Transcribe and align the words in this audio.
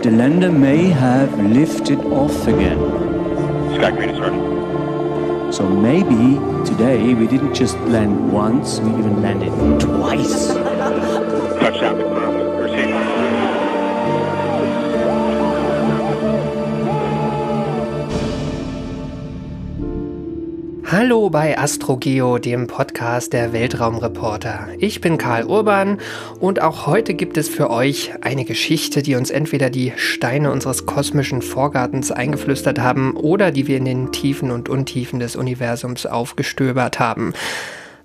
The 0.00 0.12
lander 0.12 0.52
may 0.52 0.90
have 0.90 1.36
lifted 1.40 1.98
off 1.98 2.46
again. 2.46 2.78
Sky 3.74 3.90
green 3.90 4.10
is 4.10 4.16
starting. 4.16 5.52
So 5.52 5.68
maybe 5.68 6.38
today 6.64 7.14
we 7.14 7.26
didn't 7.26 7.52
just 7.52 7.76
land 7.80 8.32
once, 8.32 8.78
we 8.78 8.90
even 8.90 9.20
landed 9.20 9.50
Hallo 20.90 21.28
bei 21.28 21.58
AstroGeo, 21.58 22.38
dem 22.38 22.66
Podcast 22.66 23.34
der 23.34 23.52
Weltraumreporter. 23.52 24.68
Ich 24.78 25.02
bin 25.02 25.18
Karl 25.18 25.44
Urban 25.44 26.00
und 26.40 26.62
auch 26.62 26.86
heute 26.86 27.12
gibt 27.12 27.36
es 27.36 27.46
für 27.46 27.68
euch 27.68 28.12
eine 28.22 28.46
Geschichte, 28.46 29.02
die 29.02 29.14
uns 29.14 29.28
entweder 29.28 29.68
die 29.68 29.92
Steine 29.96 30.50
unseres 30.50 30.86
kosmischen 30.86 31.42
Vorgartens 31.42 32.10
eingeflüstert 32.10 32.78
haben 32.78 33.18
oder 33.18 33.50
die 33.50 33.66
wir 33.66 33.76
in 33.76 33.84
den 33.84 34.12
Tiefen 34.12 34.50
und 34.50 34.70
Untiefen 34.70 35.20
des 35.20 35.36
Universums 35.36 36.06
aufgestöbert 36.06 36.98
haben. 36.98 37.34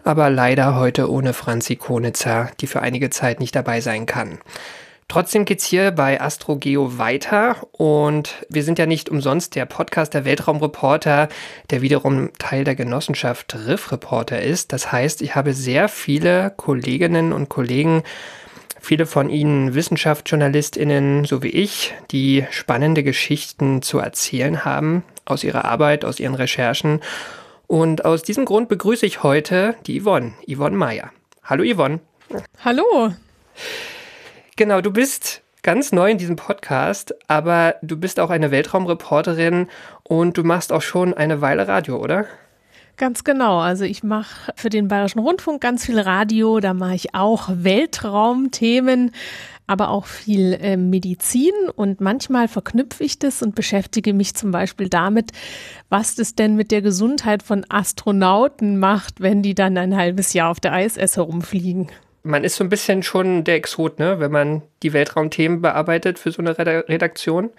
Aber 0.03 0.30
leider 0.30 0.75
heute 0.75 1.09
ohne 1.09 1.31
Franzi 1.31 1.78
Konitzer, 1.78 2.52
die 2.59 2.68
für 2.68 2.81
einige 2.81 3.09
Zeit 3.09 3.40
nicht 3.40 3.56
dabei 3.56 3.80
sein 3.80 4.06
kann. 4.06 4.40
Trotzdem 5.08 5.46
geht's 5.46 5.66
hier 5.66 5.92
bei 5.92 6.20
AstroGeo 6.20 6.98
weiter 6.98 7.68
und 7.72 8.46
wir 8.50 8.64
sind 8.64 8.80
ja 8.80 8.86
nicht 8.86 9.09
umsonst 9.09 9.56
der 9.56 9.66
Podcast 9.66 10.14
der 10.14 10.26
Weltraumreporter, 10.26 11.30
der 11.70 11.82
wiederum 11.82 12.32
Teil 12.40 12.64
der 12.64 12.76
Genossenschaft 12.76 13.56
Riff 13.68 13.92
Reporter 13.92 14.42
ist. 14.42 14.74
Das 14.74 14.92
heißt, 14.92 15.22
ich 15.22 15.36
habe 15.36 15.54
sehr 15.54 15.88
viele 15.90 16.54
Kolleginnen 16.56 17.34
und 17.34 17.50
Kollegen, 17.50 18.04
viele 18.80 19.06
von 19.06 19.30
ihnen 19.30 19.76
Wissenschaftsjournalistinnen, 19.76 21.26
so 21.26 21.44
wie 21.44 21.50
ich, 21.50 21.94
die 22.12 22.46
spannende 22.52 23.04
Geschichten 23.04 23.81
zu 23.81 24.00
erzählen 24.00 24.66
haben 24.66 25.04
aus 25.26 25.44
ihrer 25.44 25.66
Arbeit, 25.66 26.06
aus 26.06 26.20
ihren 26.20 26.36
Recherchen. 26.36 27.02
Und 27.68 28.06
aus 28.06 28.24
diesem 28.24 28.46
Grund 28.46 28.68
begrüße 28.68 29.06
ich 29.06 29.24
heute 29.24 29.76
die 29.88 30.02
Yvonne, 30.02 30.34
Yvonne 30.48 30.76
Meyer. 30.76 31.12
Hallo 31.44 31.64
Yvonne. 31.64 32.00
Hallo. 32.64 33.14
Genau, 34.56 34.82
du 34.82 34.92
bist 34.92 35.42
ganz 35.64 35.92
neu 35.92 36.12
in 36.12 36.20
diesem 36.20 36.36
Podcast, 36.36 37.16
aber 37.28 37.76
du 37.82 37.98
bist 37.98 38.20
auch 38.20 38.30
eine 38.30 38.52
Weltraumreporterin 38.52 39.68
und 40.04 40.38
du 40.38 40.44
machst 40.44 40.72
auch 40.72 40.84
schon 40.84 41.16
eine 41.16 41.42
Weile 41.42 41.68
Radio, 41.68 41.98
oder? 41.98 42.26
Ganz 42.96 43.24
genau. 43.24 43.59
Also 43.59 43.84
ich 43.84 44.04
mache 44.04 44.54
für 44.56 44.70
den 44.70 44.88
Bayerischen 44.88 45.18
Rundfunk 45.18 45.59
ganz 45.59 45.88
viel 45.88 46.00
Radio, 46.00 46.59
da 46.59 46.76
mache 46.76 46.94
ich 46.94 47.16
auch 47.16 47.50
Weltraumthemen, 47.52 49.09
aber 49.66 49.90
auch 49.90 50.06
viel 50.06 50.54
äh, 50.62 50.78
Medizin 50.78 51.54
und 51.76 52.00
manchmal 52.00 52.48
verknüpfe 52.48 53.04
ich 53.04 53.18
das 53.18 53.42
und 53.42 53.56
beschäftige 53.56 54.14
mich 54.14 54.36
zum 54.36 54.52
Beispiel 54.52 54.88
damit, 54.88 55.31
was 55.90 56.14
das 56.14 56.36
denn 56.36 56.56
mit 56.56 56.70
der 56.70 56.84
Gesundheit 56.84 57.42
von 57.42 57.66
Astronauten 57.69 58.78
macht, 58.78 59.19
wenn 59.19 59.42
die 59.42 59.56
dann 59.56 59.80
ein 59.80 59.96
halbes 59.96 60.34
Jahr 60.34 60.52
auf 60.52 60.59
der 60.59 60.80
ISS 60.80 61.18
herumfliegen 61.18 61.88
man 62.23 62.44
ist 62.44 62.56
so 62.56 62.63
ein 62.63 62.69
bisschen 62.69 63.03
schon 63.03 63.44
der 63.44 63.56
Exot, 63.56 64.00
ne, 64.00 64.19
wenn 64.19 64.31
man 64.31 64.61
die 64.81 64.94
Weltraumthemen 64.94 65.61
bearbeitet 65.61 66.19
für 66.19 66.31
so 66.31 66.41
eine 66.41 66.57
Redaktion. 66.57 67.51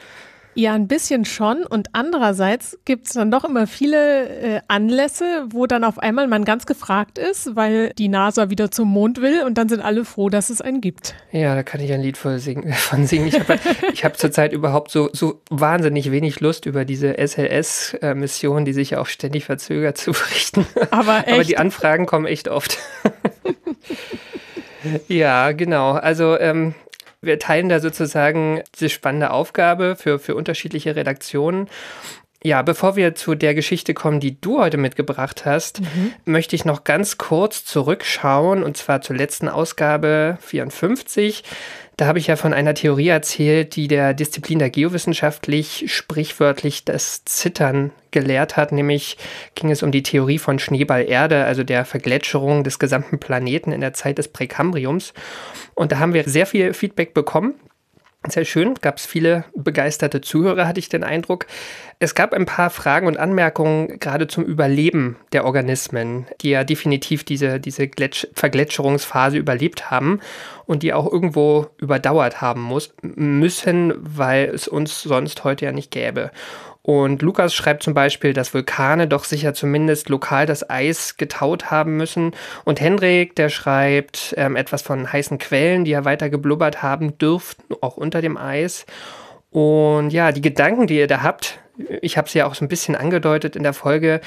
Ja, 0.57 0.73
ein 0.75 0.87
bisschen 0.87 1.25
schon. 1.25 1.65
Und 1.65 1.89
andererseits 1.93 2.79
gibt 2.85 3.09
es 3.09 3.15
dann 3.15 3.31
doch 3.31 3.45
immer 3.45 3.67
viele 3.67 4.29
äh, 4.29 4.61
Anlässe, 4.69 5.47
wo 5.51 5.67
dann 5.67 5.83
auf 5.83 5.99
einmal 5.99 6.29
man 6.29 6.45
ganz 6.45 6.65
gefragt 6.65 7.19
ist, 7.19 7.57
weil 7.57 7.93
die 7.99 8.09
NASA 8.09 8.51
wieder 8.51 8.71
zum 8.71 8.89
Mond 8.89 9.21
will 9.21 9.43
und 9.43 9.59
dann 9.59 9.69
sind 9.69 9.81
alle 9.81 10.05
froh, 10.05 10.29
dass 10.29 10.51
es 10.51 10.61
einen 10.61 10.81
gibt. 10.81 11.15
Ja, 11.33 11.57
da 11.57 11.65
kann 11.65 11.81
ich 11.81 11.93
ein 11.93 12.01
Lied 12.01 12.17
von 12.17 12.39
singen. 12.39 12.73
Von 12.85 13.07
singen. 13.07 13.27
Ich 13.27 13.41
habe 13.41 13.59
hab 14.05 14.17
zurzeit 14.17 14.53
überhaupt 14.53 14.91
so, 14.91 15.11
so 15.13 15.41
wahnsinnig 15.51 16.11
wenig 16.11 16.41
Lust 16.41 16.67
über 16.67 16.85
diese 16.85 17.17
SLS-Mission, 17.19 18.65
die 18.65 18.73
sich 18.73 18.91
ja 18.91 19.01
auch 19.01 19.07
ständig 19.07 19.45
verzögert, 19.45 19.99
zu 19.99 20.13
berichten. 20.13 20.67
Aber, 20.91 21.19
echt? 21.19 21.29
Aber 21.33 21.45
die 21.45 21.59
Anfragen 21.59 22.07
kommen 22.07 22.27
echt 22.27 22.49
oft. 22.49 22.79
Ja, 25.09 25.53
genau. 25.53 25.93
Also 25.93 26.39
ähm, 26.39 26.75
wir 27.21 27.39
teilen 27.39 27.69
da 27.69 27.81
sozusagen 27.81 28.63
diese 28.75 28.89
spannende 28.89 29.31
Aufgabe 29.31 29.97
für, 29.97 30.19
für 30.19 30.35
unterschiedliche 30.35 30.97
Redaktionen. 30.97 31.69
Ja, 32.47 32.61
bevor 32.61 32.95
wir 32.95 33.15
zu 33.15 33.35
der 33.35 33.55
Geschichte 33.55 33.95
kommen, 33.95 34.21
die 34.21 34.39
du 34.39 34.61
heute 34.61 34.77
mitgebracht 34.77 35.47
hast, 35.47 35.81
mhm. 35.81 36.13
möchte 36.27 36.55
ich 36.55 36.67
noch 36.67 36.85
ganz 36.85 37.17
kurz 37.17 37.65
zurückschauen 37.65 38.63
und 38.63 38.77
zwar 38.77 39.01
zur 39.01 39.17
letzten 39.17 39.49
Ausgabe 39.49 40.37
54. 40.43 41.43
Da 41.97 42.05
habe 42.05 42.19
ich 42.19 42.27
ja 42.27 42.37
von 42.37 42.53
einer 42.53 42.75
Theorie 42.75 43.09
erzählt, 43.09 43.77
die 43.77 43.89
der 43.89 44.13
Disziplin 44.13 44.59
der 44.59 44.69
Geowissenschaftlich 44.69 45.85
sprichwörtlich 45.87 46.85
das 46.85 47.25
Zittern 47.25 47.93
gelehrt 48.11 48.59
hat. 48.59 48.73
Nämlich 48.73 49.17
ging 49.55 49.71
es 49.71 49.83
um 49.83 49.91
die 49.91 50.03
Theorie 50.03 50.39
von 50.39 50.59
Schneeball-Erde, 50.59 51.47
also 51.47 51.65
der 51.65 51.87
Vergletscherung 51.87 52.63
des 52.63 52.79
gesamten 52.79 53.21
Planeten 53.21 53.73
in 53.73 53.81
der 53.81 53.95
Zeit 53.95 54.19
des 54.19 54.29
Präkambriums. 54.29 55.15
Und 55.75 55.93
da 55.93 55.99
haben 55.99 56.13
wir 56.13 56.25
sehr 56.25 56.47
viel 56.47 56.75
Feedback 56.75 57.15
bekommen. 57.15 57.55
Sehr 58.27 58.47
schön, 58.47 58.75
gab 58.81 58.97
es 58.97 59.05
viele 59.05 59.45
begeisterte 59.55 60.23
Zuhörer, 60.23 60.67
hatte 60.67 60.81
ich 60.81 60.89
den 60.89 61.05
Eindruck. 61.05 61.47
Es 61.99 62.15
gab 62.15 62.33
ein 62.33 62.47
paar 62.47 62.71
Fragen 62.71 63.07
und 63.07 63.19
Anmerkungen 63.19 63.99
gerade 64.01 64.27
zum 64.29 64.45
Überleben 64.45 65.17
der 65.33 65.45
Organismen, 65.45 66.27
die 66.41 66.51
ja 66.51 66.65
definitiv 66.65 67.25
diese, 67.25 67.61
diese 67.61 67.87
Gletsch 67.87 68.27
Vergletscherungsphase 68.33 69.37
überlebt 69.37 69.91
haben 69.91 70.21
und 70.65 70.83
die 70.83 70.95
auch 70.95 71.11
irgendwo 71.11 71.67
überdauert 71.77 72.41
haben 72.41 72.63
muss, 72.63 72.95
müssen, 73.03 73.93
weil 73.99 74.47
es 74.47 74.69
uns 74.69 75.03
sonst 75.03 75.45
heute 75.45 75.67
ja 75.67 75.73
nicht 75.73 75.91
gäbe. 75.91 76.31
Und 76.87 77.23
Lukas 77.23 77.55
schreibt 77.55 77.83
zum 77.83 77.95
Beispiel, 77.95 78.35
dass 78.35 78.53
Vulkane 78.53 79.09
doch 79.09 79.25
sicher 79.25 79.55
zumindest 79.55 80.11
lokal 80.11 80.45
das 80.45 80.69
Eis 80.69 81.17
getaut 81.17 81.71
haben 81.71 81.97
müssen. 81.97 82.33
Und 82.65 82.79
Henrik, 82.79 83.35
der 83.37 83.49
schreibt 83.49 84.35
ähm, 84.37 84.55
etwas 84.55 84.83
von 84.83 85.11
heißen 85.11 85.39
Quellen, 85.39 85.87
die 85.87 85.93
ja 85.93 86.05
weiter 86.05 86.29
geblubbert 86.29 86.83
haben 86.83 87.17
dürften, 87.17 87.75
auch 87.81 87.97
unter 87.97 88.21
dem 88.21 88.37
Eis. 88.37 88.85
Und 89.51 90.11
ja, 90.11 90.31
die 90.31 90.43
Gedanken, 90.43 90.87
die 90.87 90.99
ihr 90.99 91.07
da 91.07 91.23
habt, 91.23 91.59
ich 92.03 92.19
habe 92.19 92.29
es 92.29 92.35
ja 92.35 92.45
auch 92.45 92.55
so 92.55 92.63
ein 92.63 92.69
bisschen 92.69 92.97
angedeutet 92.97 93.57
in 93.57 93.63
der 93.63 93.73
Folge, 93.73 94.21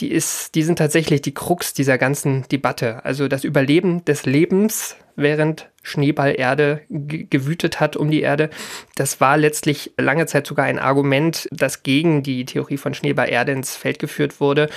die, 0.00 0.10
ist, 0.10 0.54
die 0.54 0.62
sind 0.62 0.78
tatsächlich 0.78 1.22
die 1.22 1.34
Krux 1.34 1.74
dieser 1.74 1.98
ganzen 1.98 2.44
Debatte. 2.50 3.04
Also 3.04 3.28
das 3.28 3.44
Überleben 3.44 4.04
des 4.04 4.26
Lebens, 4.26 4.96
während 5.16 5.70
Schneeballerde 5.82 6.82
gewütet 6.88 7.80
hat 7.80 7.96
um 7.96 8.10
die 8.10 8.22
Erde. 8.22 8.50
Das 8.94 9.20
war 9.20 9.36
letztlich 9.36 9.92
lange 9.98 10.26
Zeit 10.26 10.46
sogar 10.46 10.64
ein 10.64 10.78
Argument, 10.78 11.48
das 11.52 11.82
gegen 11.82 12.22
die 12.22 12.44
Theorie 12.44 12.78
von 12.78 12.94
Schneeballerde 12.94 13.52
ins 13.52 13.76
Feld 13.76 13.98
geführt 13.98 14.40
wurde. 14.40 14.68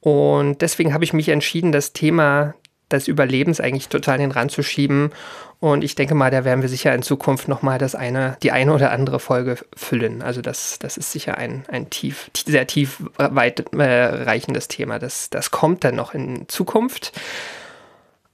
Und 0.00 0.62
deswegen 0.62 0.94
habe 0.94 1.04
ich 1.04 1.12
mich 1.12 1.28
entschieden, 1.28 1.72
das 1.72 1.92
Thema 1.92 2.54
des 2.90 3.08
Überlebens 3.08 3.60
eigentlich 3.60 3.88
total 3.88 4.16
in 4.16 4.22
den 4.22 4.32
Rand 4.32 4.50
zu 4.50 4.62
schieben. 4.62 5.10
Und 5.62 5.84
ich 5.84 5.94
denke 5.94 6.16
mal, 6.16 6.32
da 6.32 6.44
werden 6.44 6.60
wir 6.60 6.68
sicher 6.68 6.92
in 6.92 7.02
Zukunft 7.02 7.46
nochmal 7.46 7.78
das 7.78 7.94
eine, 7.94 8.36
die 8.42 8.50
eine 8.50 8.72
oder 8.72 8.90
andere 8.90 9.20
Folge 9.20 9.58
füllen. 9.76 10.20
Also 10.20 10.42
das, 10.42 10.80
das 10.80 10.96
ist 10.96 11.12
sicher 11.12 11.38
ein, 11.38 11.62
ein 11.68 11.88
tief, 11.88 12.32
sehr 12.34 12.66
tief 12.66 13.00
weit 13.16 13.72
äh, 13.72 14.04
reichendes 14.24 14.66
Thema. 14.66 14.98
Das, 14.98 15.30
das 15.30 15.52
kommt 15.52 15.84
dann 15.84 15.94
noch 15.94 16.14
in 16.14 16.48
Zukunft. 16.48 17.12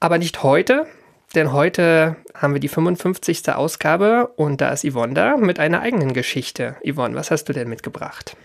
Aber 0.00 0.16
nicht 0.16 0.42
heute, 0.42 0.86
denn 1.34 1.52
heute 1.52 2.16
haben 2.34 2.54
wir 2.54 2.60
die 2.60 2.68
55. 2.68 3.46
Ausgabe 3.50 4.28
und 4.36 4.62
da 4.62 4.70
ist 4.70 4.90
Yvonne 4.90 5.12
da 5.12 5.36
mit 5.36 5.58
einer 5.58 5.82
eigenen 5.82 6.14
Geschichte. 6.14 6.76
Yvonne, 6.82 7.14
was 7.14 7.30
hast 7.30 7.44
du 7.44 7.52
denn 7.52 7.68
mitgebracht? 7.68 8.38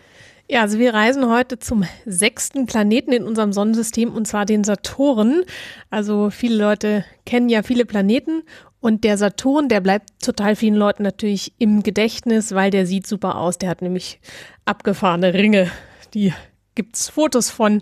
Ja, 0.50 0.60
also 0.60 0.78
wir 0.78 0.94
reisen 0.94 1.30
heute 1.30 1.58
zum 1.58 1.86
sechsten 2.06 2.66
Planeten 2.66 3.14
in 3.14 3.24
unserem 3.24 3.54
Sonnensystem 3.54 4.14
und 4.14 4.28
zwar 4.28 4.46
den 4.46 4.66
Saturn. 4.66 5.44
Also 5.90 6.30
viele 6.32 6.58
Leute 6.58 7.06
kennen 7.26 7.48
ja 7.48 7.64
viele 7.64 7.86
Planeten 7.86 8.44
und 8.84 9.06
der 9.06 9.18
Saturn, 9.18 9.70
der 9.70 9.80
bleibt 9.80 10.10
total 10.22 10.58
vielen 10.58 10.76
Leuten 10.76 11.04
natürlich 11.04 11.54
im 11.58 11.84
Gedächtnis, 11.84 12.54
weil 12.54 12.70
der 12.70 12.86
sieht 12.86 13.08
super 13.08 13.38
aus. 13.38 13.58
Der 13.58 13.70
hat 13.70 13.82
nämlich 13.82 14.20
abgefahrene 14.66 15.34
Ringe. 15.34 15.72
Die 16.14 16.34
gibt's 16.76 17.08
Fotos 17.08 17.50
von. 17.50 17.82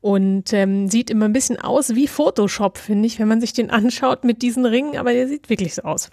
und 0.00 0.52
ähm, 0.52 0.88
sieht 0.88 1.10
immer 1.10 1.24
ein 1.24 1.32
bisschen 1.32 1.58
aus 1.58 1.96
wie 1.96 2.06
Photoshop, 2.06 2.78
finde 2.78 3.08
ich, 3.08 3.18
wenn 3.18 3.26
man 3.26 3.40
sich 3.40 3.52
den 3.52 3.70
anschaut 3.70 4.22
mit 4.22 4.42
diesen 4.42 4.64
Ringen, 4.64 4.96
aber 4.96 5.12
der 5.12 5.26
sieht 5.26 5.50
wirklich 5.50 5.74
so 5.74 5.82
aus. 5.82 6.08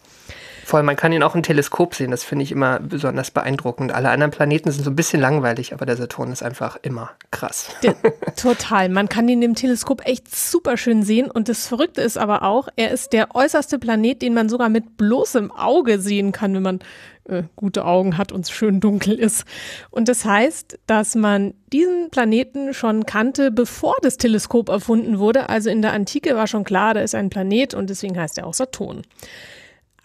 Vor 0.65 0.77
allem, 0.77 0.87
man 0.87 0.95
kann 0.95 1.13
ihn 1.13 1.21
auch 1.21 1.35
im 1.35 1.43
Teleskop 1.43 1.93
sehen, 1.93 2.09
das 2.09 2.23
finde 2.23 2.41
ich 2.41 2.51
immer 2.51 2.79
besonders 2.79 3.29
beeindruckend. 3.29 3.93
Alle 3.93 4.09
anderen 4.09 4.31
Planeten 4.31 4.71
sind 4.71 4.83
so 4.83 4.89
ein 4.89 4.95
bisschen 4.95 5.21
langweilig, 5.21 5.73
aber 5.73 5.85
der 5.85 5.95
Saturn 5.95 6.31
ist 6.31 6.41
einfach 6.41 6.79
immer 6.81 7.11
krass. 7.29 7.69
Der, 7.83 7.93
total. 8.35 8.89
Man 8.89 9.07
kann 9.07 9.29
ihn 9.29 9.43
im 9.43 9.53
Teleskop 9.53 10.07
echt 10.07 10.35
super 10.35 10.75
schön 10.75 11.03
sehen 11.03 11.29
und 11.29 11.49
das 11.49 11.67
Verrückte 11.67 12.01
ist 12.01 12.17
aber 12.17 12.41
auch, 12.41 12.67
er 12.77 12.89
ist 12.89 13.13
der 13.13 13.35
äußerste 13.35 13.77
Planet, 13.77 14.23
den 14.23 14.33
man 14.33 14.49
sogar 14.49 14.69
mit 14.69 14.97
bloßem 14.97 15.51
Auge 15.51 15.99
sehen 15.99 16.31
kann, 16.31 16.55
wenn 16.55 16.63
man 16.63 16.79
äh, 17.25 17.43
gute 17.55 17.85
Augen 17.85 18.17
hat 18.17 18.31
und 18.31 18.41
es 18.41 18.49
schön 18.49 18.79
dunkel 18.79 19.13
ist. 19.19 19.45
Und 19.91 20.07
das 20.07 20.25
heißt, 20.25 20.79
dass 20.87 21.13
man 21.13 21.53
diesen 21.71 22.09
Planeten 22.09 22.73
schon 22.73 23.05
kannte, 23.05 23.51
bevor 23.51 23.93
das 24.01 24.17
Teleskop 24.17 24.69
erfunden 24.69 25.19
wurde. 25.19 25.47
Also 25.47 25.69
in 25.69 25.83
der 25.83 25.93
Antike 25.93 26.35
war 26.35 26.47
schon 26.47 26.63
klar, 26.63 26.95
da 26.95 27.01
ist 27.01 27.13
ein 27.13 27.29
Planet 27.29 27.75
und 27.75 27.91
deswegen 27.91 28.19
heißt 28.19 28.39
er 28.39 28.47
auch 28.47 28.55
Saturn. 28.55 29.03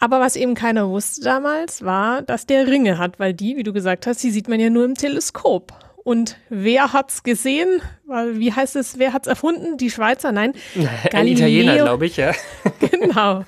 Aber 0.01 0.19
was 0.19 0.35
eben 0.35 0.55
keiner 0.55 0.89
wusste 0.89 1.21
damals, 1.21 1.85
war, 1.85 2.23
dass 2.23 2.47
der 2.47 2.67
Ringe 2.67 2.99
hat, 2.99 3.21
weil 3.21 3.35
die, 3.35 3.57
wie 3.57 3.63
du 3.63 3.73
gesagt 3.73 4.07
hast, 4.07 4.23
die 4.23 4.31
sieht 4.31 4.49
man 4.49 4.59
ja 4.59 4.71
nur 4.71 4.85
im 4.87 4.95
Teleskop. 4.95 5.75
Und 6.03 6.39
wer 6.49 6.95
hat's 6.95 7.23
gesehen? 7.23 7.83
Wie 8.07 8.53
heißt 8.53 8.75
es, 8.77 8.99
wer 8.99 9.13
hat's 9.13 9.29
erfunden? 9.29 9.77
Die 9.77 9.91
Schweizer? 9.91 10.33
Nein. 10.33 10.55
Ein 11.13 11.27
Italiener, 11.29 11.77
glaube 11.77 12.07
ich, 12.07 12.17
ja. 12.17 12.33
genau. 12.81 13.45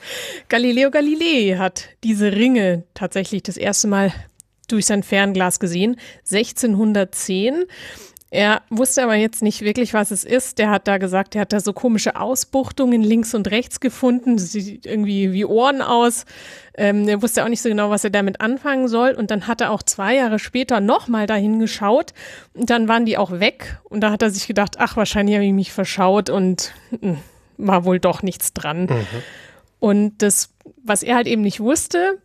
Galileo 0.50 0.90
Galilei 0.90 1.56
hat 1.56 1.88
diese 2.04 2.32
Ringe 2.32 2.84
tatsächlich 2.92 3.42
das 3.42 3.56
erste 3.56 3.88
Mal 3.88 4.12
durch 4.68 4.86
sein 4.86 5.02
Fernglas 5.02 5.58
gesehen, 5.60 5.96
1610. 6.30 7.64
Er 8.34 8.62
wusste 8.70 9.02
aber 9.02 9.14
jetzt 9.14 9.42
nicht 9.42 9.60
wirklich, 9.60 9.92
was 9.92 10.10
es 10.10 10.24
ist. 10.24 10.58
Der 10.58 10.70
hat 10.70 10.88
da 10.88 10.96
gesagt, 10.96 11.34
er 11.34 11.42
hat 11.42 11.52
da 11.52 11.60
so 11.60 11.74
komische 11.74 12.16
Ausbuchtungen 12.16 13.02
links 13.02 13.34
und 13.34 13.50
rechts 13.50 13.78
gefunden. 13.78 14.38
Das 14.38 14.52
sieht 14.52 14.86
irgendwie 14.86 15.34
wie 15.34 15.44
Ohren 15.44 15.82
aus. 15.82 16.24
Ähm, 16.72 17.06
er 17.06 17.20
wusste 17.20 17.44
auch 17.44 17.48
nicht 17.50 17.60
so 17.60 17.68
genau, 17.68 17.90
was 17.90 18.04
er 18.04 18.10
damit 18.10 18.40
anfangen 18.40 18.88
soll. 18.88 19.10
Und 19.10 19.30
dann 19.30 19.48
hat 19.48 19.60
er 19.60 19.70
auch 19.70 19.82
zwei 19.82 20.16
Jahre 20.16 20.38
später 20.38 20.80
nochmal 20.80 21.26
dahin 21.26 21.58
geschaut. 21.58 22.14
Und 22.54 22.70
dann 22.70 22.88
waren 22.88 23.04
die 23.04 23.18
auch 23.18 23.32
weg. 23.32 23.78
Und 23.84 24.00
da 24.00 24.10
hat 24.10 24.22
er 24.22 24.30
sich 24.30 24.46
gedacht, 24.46 24.76
ach, 24.78 24.96
wahrscheinlich 24.96 25.36
habe 25.36 25.44
ich 25.44 25.52
mich 25.52 25.70
verschaut 25.70 26.30
und 26.30 26.72
mh, 26.90 26.98
hm, 27.02 27.18
war 27.58 27.84
wohl 27.84 28.00
doch 28.00 28.22
nichts 28.22 28.54
dran. 28.54 28.84
Mhm. 28.84 29.06
Und 29.78 30.22
das, 30.22 30.54
was 30.82 31.02
er 31.02 31.16
halt 31.16 31.26
eben 31.26 31.42
nicht 31.42 31.60
wusste, 31.60 32.22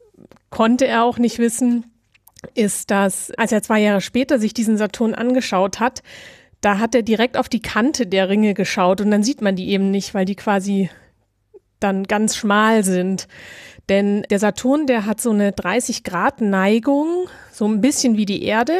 konnte 0.51 0.87
er 0.87 1.03
auch 1.03 1.17
nicht 1.17 1.37
wissen, 1.37 1.91
ist, 2.53 2.91
dass 2.91 3.31
als 3.31 3.51
er 3.51 3.63
zwei 3.63 3.79
Jahre 3.79 4.01
später 4.01 4.39
sich 4.39 4.53
diesen 4.53 4.77
Saturn 4.77 5.13
angeschaut 5.13 5.79
hat, 5.79 6.01
da 6.61 6.79
hat 6.79 6.95
er 6.95 7.03
direkt 7.03 7.37
auf 7.37 7.49
die 7.49 7.61
Kante 7.61 8.07
der 8.07 8.29
Ringe 8.29 8.53
geschaut 8.53 9.01
und 9.01 9.11
dann 9.11 9.23
sieht 9.23 9.41
man 9.41 9.55
die 9.55 9.69
eben 9.69 9.91
nicht, 9.91 10.13
weil 10.13 10.25
die 10.25 10.35
quasi 10.35 10.89
dann 11.79 12.03
ganz 12.03 12.35
schmal 12.35 12.83
sind. 12.83 13.27
Denn 13.89 14.23
der 14.29 14.39
Saturn, 14.39 14.87
der 14.87 15.05
hat 15.05 15.21
so 15.21 15.31
eine 15.31 15.51
30 15.51 16.03
Grad 16.03 16.41
Neigung, 16.41 17.27
so 17.51 17.65
ein 17.65 17.81
bisschen 17.81 18.17
wie 18.17 18.25
die 18.25 18.43
Erde. 18.43 18.73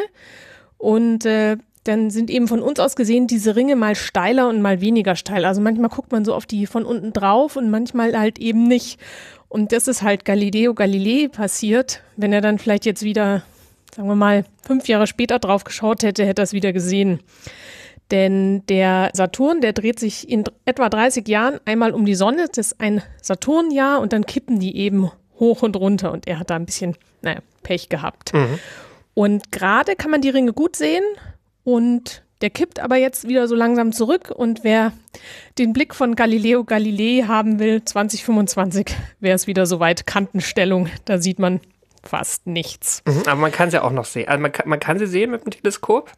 Und 0.78 1.26
äh, 1.26 1.58
dann 1.88 2.10
sind 2.10 2.30
eben 2.30 2.48
von 2.48 2.62
uns 2.62 2.80
aus 2.80 2.96
gesehen 2.96 3.28
diese 3.28 3.56
Ringe 3.56 3.76
mal 3.76 3.96
steiler 3.96 4.50
und 4.50 4.62
mal 4.62 4.82
weniger 4.82 5.16
steil. 5.16 5.46
Also 5.46 5.62
manchmal 5.62 5.90
guckt 5.90 6.12
man 6.12 6.26
so 6.26 6.34
auf 6.34 6.46
die 6.46 6.66
von 6.66 6.86
unten 6.86 7.14
drauf 7.14 7.56
und 7.56 7.70
manchmal 7.70 8.18
halt 8.18 8.40
eben 8.40 8.64
nicht. 8.64 9.00
Und 9.50 9.72
das 9.72 9.88
ist 9.88 10.02
halt 10.02 10.26
Galileo 10.26 10.74
Galilei 10.74 11.30
passiert. 11.30 12.02
Wenn 12.16 12.34
er 12.34 12.42
dann 12.42 12.60
vielleicht 12.60 12.86
jetzt 12.86 13.04
wieder, 13.04 13.44
sagen 13.96 14.10
wir 14.10 14.16
mal, 14.16 14.46
fünf 14.62 14.88
Jahre 14.88 15.08
später 15.08 15.40
drauf 15.40 15.64
geschaut 15.64 16.04
hätte, 16.04 16.26
hätte 16.26 16.42
er 16.42 16.44
es 16.44 16.54
wieder 16.54 16.74
gesehen. 16.74 17.20
Denn 18.12 18.66
der 18.68 19.12
Saturn, 19.14 19.62
der 19.62 19.74
dreht 19.74 20.00
sich 20.00 20.30
in 20.30 20.44
etwa 20.66 20.90
30 20.90 21.28
Jahren 21.28 21.60
einmal 21.66 21.94
um 21.94 22.06
die 22.06 22.16
Sonne. 22.16 22.48
Das 22.48 22.68
ist 22.68 22.80
ein 22.80 23.02
Saturnjahr 23.22 24.00
und 24.00 24.14
dann 24.14 24.26
kippen 24.26 24.60
die 24.60 24.78
eben 24.78 25.12
hoch 25.40 25.62
und 25.62 25.76
runter. 25.76 26.12
Und 26.12 26.28
er 26.28 26.40
hat 26.40 26.50
da 26.50 26.56
ein 26.56 26.66
bisschen, 26.66 26.96
naja, 27.22 27.40
Pech 27.64 27.90
gehabt. 27.90 28.34
Mhm. 28.34 28.60
Und 29.14 29.52
gerade 29.52 29.96
kann 29.96 30.12
man 30.12 30.22
die 30.22 30.30
Ringe 30.30 30.54
gut 30.54 30.76
sehen. 30.76 31.04
Und 31.64 32.24
der 32.42 32.50
kippt 32.50 32.80
aber 32.80 32.98
jetzt 32.98 33.28
wieder 33.28 33.48
so 33.48 33.56
langsam 33.56 33.92
zurück 33.92 34.32
und 34.36 34.64
wer 34.64 34.94
den 35.58 35.74
Blick 35.74 35.96
von 35.96 36.16
Galileo 36.16 36.64
Galilei 36.64 37.26
haben 37.28 37.60
will, 37.60 37.84
2025 37.84 38.96
wäre 39.20 39.36
es 39.36 39.48
wieder 39.48 39.66
soweit 39.66 40.06
Kantenstellung. 40.06 40.90
Da 41.06 41.18
sieht 41.18 41.40
man 41.40 41.60
fast 42.04 42.48
nichts. 42.48 43.02
Mhm, 43.06 43.24
aber 43.28 43.42
man 43.42 43.52
kann 43.52 43.72
sie 43.72 43.84
auch 43.84 43.92
noch 43.92 44.06
sehen. 44.06 44.28
Also 44.28 44.42
man 44.42 44.52
kann, 44.52 44.70
man 44.70 44.80
kann 44.80 45.00
sie 45.00 45.08
sehen 45.08 45.32
mit 45.32 45.46
dem 45.46 45.52
Teleskop? 45.52 46.12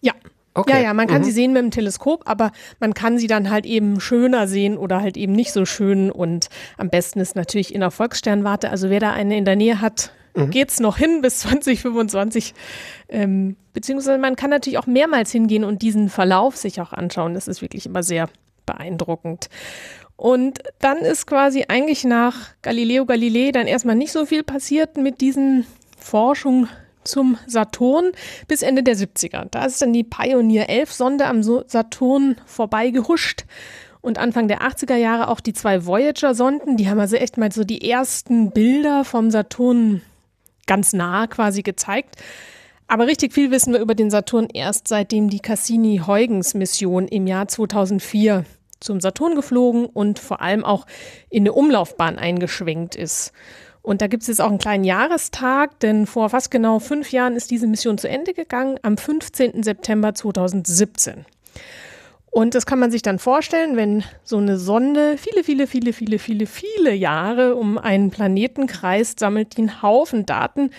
Ja. 0.00 0.12
Okay. 0.54 0.72
Ja, 0.72 0.78
ja, 0.78 0.94
man 0.94 1.06
kann 1.06 1.20
mhm. 1.20 1.24
sie 1.24 1.30
sehen 1.30 1.52
mit 1.52 1.62
dem 1.62 1.70
Teleskop, 1.70 2.22
aber 2.26 2.50
man 2.80 2.94
kann 2.94 3.18
sie 3.18 3.28
dann 3.28 3.50
halt 3.50 3.64
eben 3.64 4.00
schöner 4.00 4.48
sehen 4.48 4.76
oder 4.76 5.00
halt 5.00 5.16
eben 5.16 5.32
nicht 5.32 5.52
so 5.52 5.64
schön. 5.64 6.10
Und 6.10 6.48
am 6.76 6.90
besten 6.90 7.20
ist 7.20 7.36
natürlich 7.36 7.74
in 7.74 7.80
der 7.80 7.90
Volkssternwarte. 7.90 8.70
Also 8.70 8.90
wer 8.90 8.98
da 8.98 9.12
eine 9.12 9.36
in 9.36 9.44
der 9.44 9.56
Nähe 9.56 9.80
hat, 9.80 10.12
mhm. 10.46 10.50
geht 10.50 10.70
es 10.70 10.80
noch 10.80 10.96
hin 10.96 11.20
bis 11.22 11.38
2025. 11.40 12.54
Ähm, 13.08 13.56
beziehungsweise 13.72 14.18
man 14.18 14.36
kann 14.36 14.50
natürlich 14.50 14.78
auch 14.78 14.86
mehrmals 14.86 15.30
hingehen 15.30 15.64
und 15.64 15.82
diesen 15.82 16.08
Verlauf 16.08 16.56
sich 16.56 16.80
auch 16.80 16.92
anschauen. 16.92 17.34
Das 17.34 17.48
ist 17.48 17.62
wirklich 17.62 17.86
immer 17.86 18.02
sehr 18.02 18.28
beeindruckend. 18.66 19.48
Und 20.16 20.58
dann 20.80 20.98
ist 20.98 21.26
quasi 21.26 21.66
eigentlich 21.68 22.04
nach 22.04 22.34
Galileo 22.62 23.06
Galilei 23.06 23.52
dann 23.52 23.68
erstmal 23.68 23.94
nicht 23.94 24.10
so 24.10 24.26
viel 24.26 24.42
passiert 24.42 24.96
mit 24.96 25.20
diesen 25.20 25.64
Forschungen 25.96 26.68
zum 27.04 27.38
Saturn 27.46 28.12
bis 28.48 28.62
Ende 28.62 28.82
der 28.82 28.96
70er. 28.96 29.46
Da 29.50 29.64
ist 29.64 29.80
dann 29.80 29.92
die 29.92 30.04
Pioneer 30.04 30.68
11 30.68 30.92
Sonde 30.92 31.26
am 31.26 31.42
Saturn 31.42 32.36
vorbeigehuscht 32.46 33.44
und 34.00 34.18
Anfang 34.18 34.48
der 34.48 34.62
80er 34.62 34.96
Jahre 34.96 35.28
auch 35.28 35.40
die 35.40 35.52
zwei 35.52 35.86
Voyager-Sonden. 35.86 36.76
Die 36.76 36.88
haben 36.88 37.00
also 37.00 37.16
echt 37.16 37.36
mal 37.36 37.52
so 37.52 37.64
die 37.64 37.88
ersten 37.88 38.50
Bilder 38.50 39.04
vom 39.04 39.30
Saturn 39.30 40.02
ganz 40.68 40.92
nah 40.92 41.26
quasi 41.26 41.62
gezeigt. 41.62 42.14
Aber 42.86 43.06
richtig 43.06 43.34
viel 43.34 43.50
wissen 43.50 43.72
wir 43.72 43.80
über 43.80 43.96
den 43.96 44.10
Saturn 44.10 44.48
erst 44.52 44.86
seitdem 44.86 45.28
die 45.28 45.40
Cassini-Huygens-Mission 45.40 47.08
im 47.08 47.26
Jahr 47.26 47.48
2004 47.48 48.44
zum 48.80 49.00
Saturn 49.00 49.34
geflogen 49.34 49.86
und 49.86 50.20
vor 50.20 50.40
allem 50.40 50.64
auch 50.64 50.86
in 51.28 51.42
eine 51.42 51.52
Umlaufbahn 51.52 52.18
eingeschwenkt 52.18 52.94
ist. 52.94 53.32
Und 53.82 54.02
da 54.02 54.06
gibt 54.06 54.22
es 54.22 54.28
jetzt 54.28 54.40
auch 54.40 54.48
einen 54.48 54.58
kleinen 54.58 54.84
Jahrestag, 54.84 55.80
denn 55.80 56.06
vor 56.06 56.30
fast 56.30 56.50
genau 56.50 56.78
fünf 56.78 57.10
Jahren 57.10 57.36
ist 57.36 57.50
diese 57.50 57.66
Mission 57.66 57.98
zu 57.98 58.08
Ende 58.08 58.34
gegangen, 58.34 58.78
am 58.82 58.96
15. 58.96 59.62
September 59.62 60.14
2017. 60.14 61.24
Und 62.30 62.54
das 62.54 62.66
kann 62.66 62.78
man 62.78 62.90
sich 62.90 63.02
dann 63.02 63.18
vorstellen, 63.18 63.76
wenn 63.76 64.04
so 64.22 64.36
eine 64.36 64.58
Sonde 64.58 65.16
viele, 65.16 65.42
viele, 65.42 65.66
viele, 65.66 65.92
viele, 65.92 66.18
viele, 66.18 66.46
viele 66.46 66.94
Jahre 66.94 67.54
um 67.54 67.78
einen 67.78 68.10
Planeten 68.10 68.66
kreist, 68.66 69.18
sammelt 69.18 69.56
die 69.56 69.62
einen 69.62 69.82
Haufen 69.82 70.26
Daten 70.26 70.70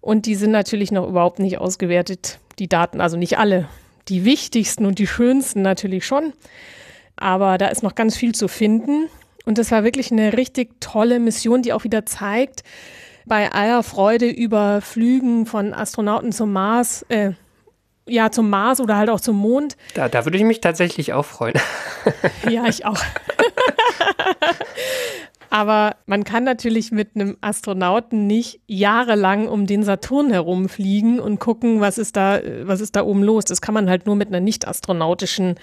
und 0.00 0.26
die 0.26 0.34
sind 0.34 0.50
natürlich 0.50 0.92
noch 0.92 1.08
überhaupt 1.08 1.38
nicht 1.38 1.58
ausgewertet, 1.58 2.38
die 2.58 2.68
Daten, 2.68 3.00
also 3.00 3.16
nicht 3.16 3.38
alle. 3.38 3.68
Die 4.08 4.24
wichtigsten 4.24 4.84
und 4.84 4.98
die 4.98 5.06
schönsten 5.06 5.62
natürlich 5.62 6.04
schon, 6.04 6.32
aber 7.16 7.58
da 7.58 7.68
ist 7.68 7.82
noch 7.82 7.94
ganz 7.94 8.16
viel 8.16 8.34
zu 8.34 8.48
finden. 8.48 9.08
Und 9.46 9.58
das 9.58 9.70
war 9.70 9.84
wirklich 9.84 10.10
eine 10.10 10.36
richtig 10.36 10.80
tolle 10.80 11.20
Mission, 11.20 11.62
die 11.62 11.72
auch 11.72 11.84
wieder 11.84 12.04
zeigt, 12.06 12.64
bei 13.26 13.50
aller 13.52 13.82
Freude 13.82 14.28
über 14.28 14.80
Flügen 14.80 15.46
von 15.46 15.72
Astronauten 15.72 16.32
zum 16.32 16.52
Mars, 16.52 17.04
äh, 17.08 17.32
ja, 18.06 18.30
zum 18.30 18.50
Mars 18.50 18.80
oder 18.80 18.96
halt 18.96 19.10
auch 19.10 19.20
zum 19.20 19.36
Mond. 19.36 19.76
Da, 19.94 20.08
da 20.08 20.24
würde 20.24 20.38
ich 20.38 20.44
mich 20.44 20.60
tatsächlich 20.60 21.12
auch 21.12 21.24
freuen. 21.24 21.54
Ja, 22.50 22.66
ich 22.66 22.84
auch. 22.84 22.98
Aber 25.50 25.96
man 26.06 26.24
kann 26.24 26.44
natürlich 26.44 26.90
mit 26.90 27.14
einem 27.14 27.38
Astronauten 27.40 28.26
nicht 28.26 28.60
jahrelang 28.66 29.48
um 29.48 29.66
den 29.66 29.84
Saturn 29.84 30.30
herumfliegen 30.30 31.20
und 31.20 31.38
gucken, 31.38 31.80
was 31.80 31.96
ist 31.96 32.16
da, 32.16 32.40
was 32.64 32.80
ist 32.80 32.96
da 32.96 33.04
oben 33.04 33.22
los. 33.22 33.44
Das 33.44 33.62
kann 33.62 33.72
man 33.72 33.88
halt 33.88 34.04
nur 34.04 34.16
mit 34.16 34.28
einer 34.28 34.40
nicht 34.40 34.68
astronautischen 34.68 35.54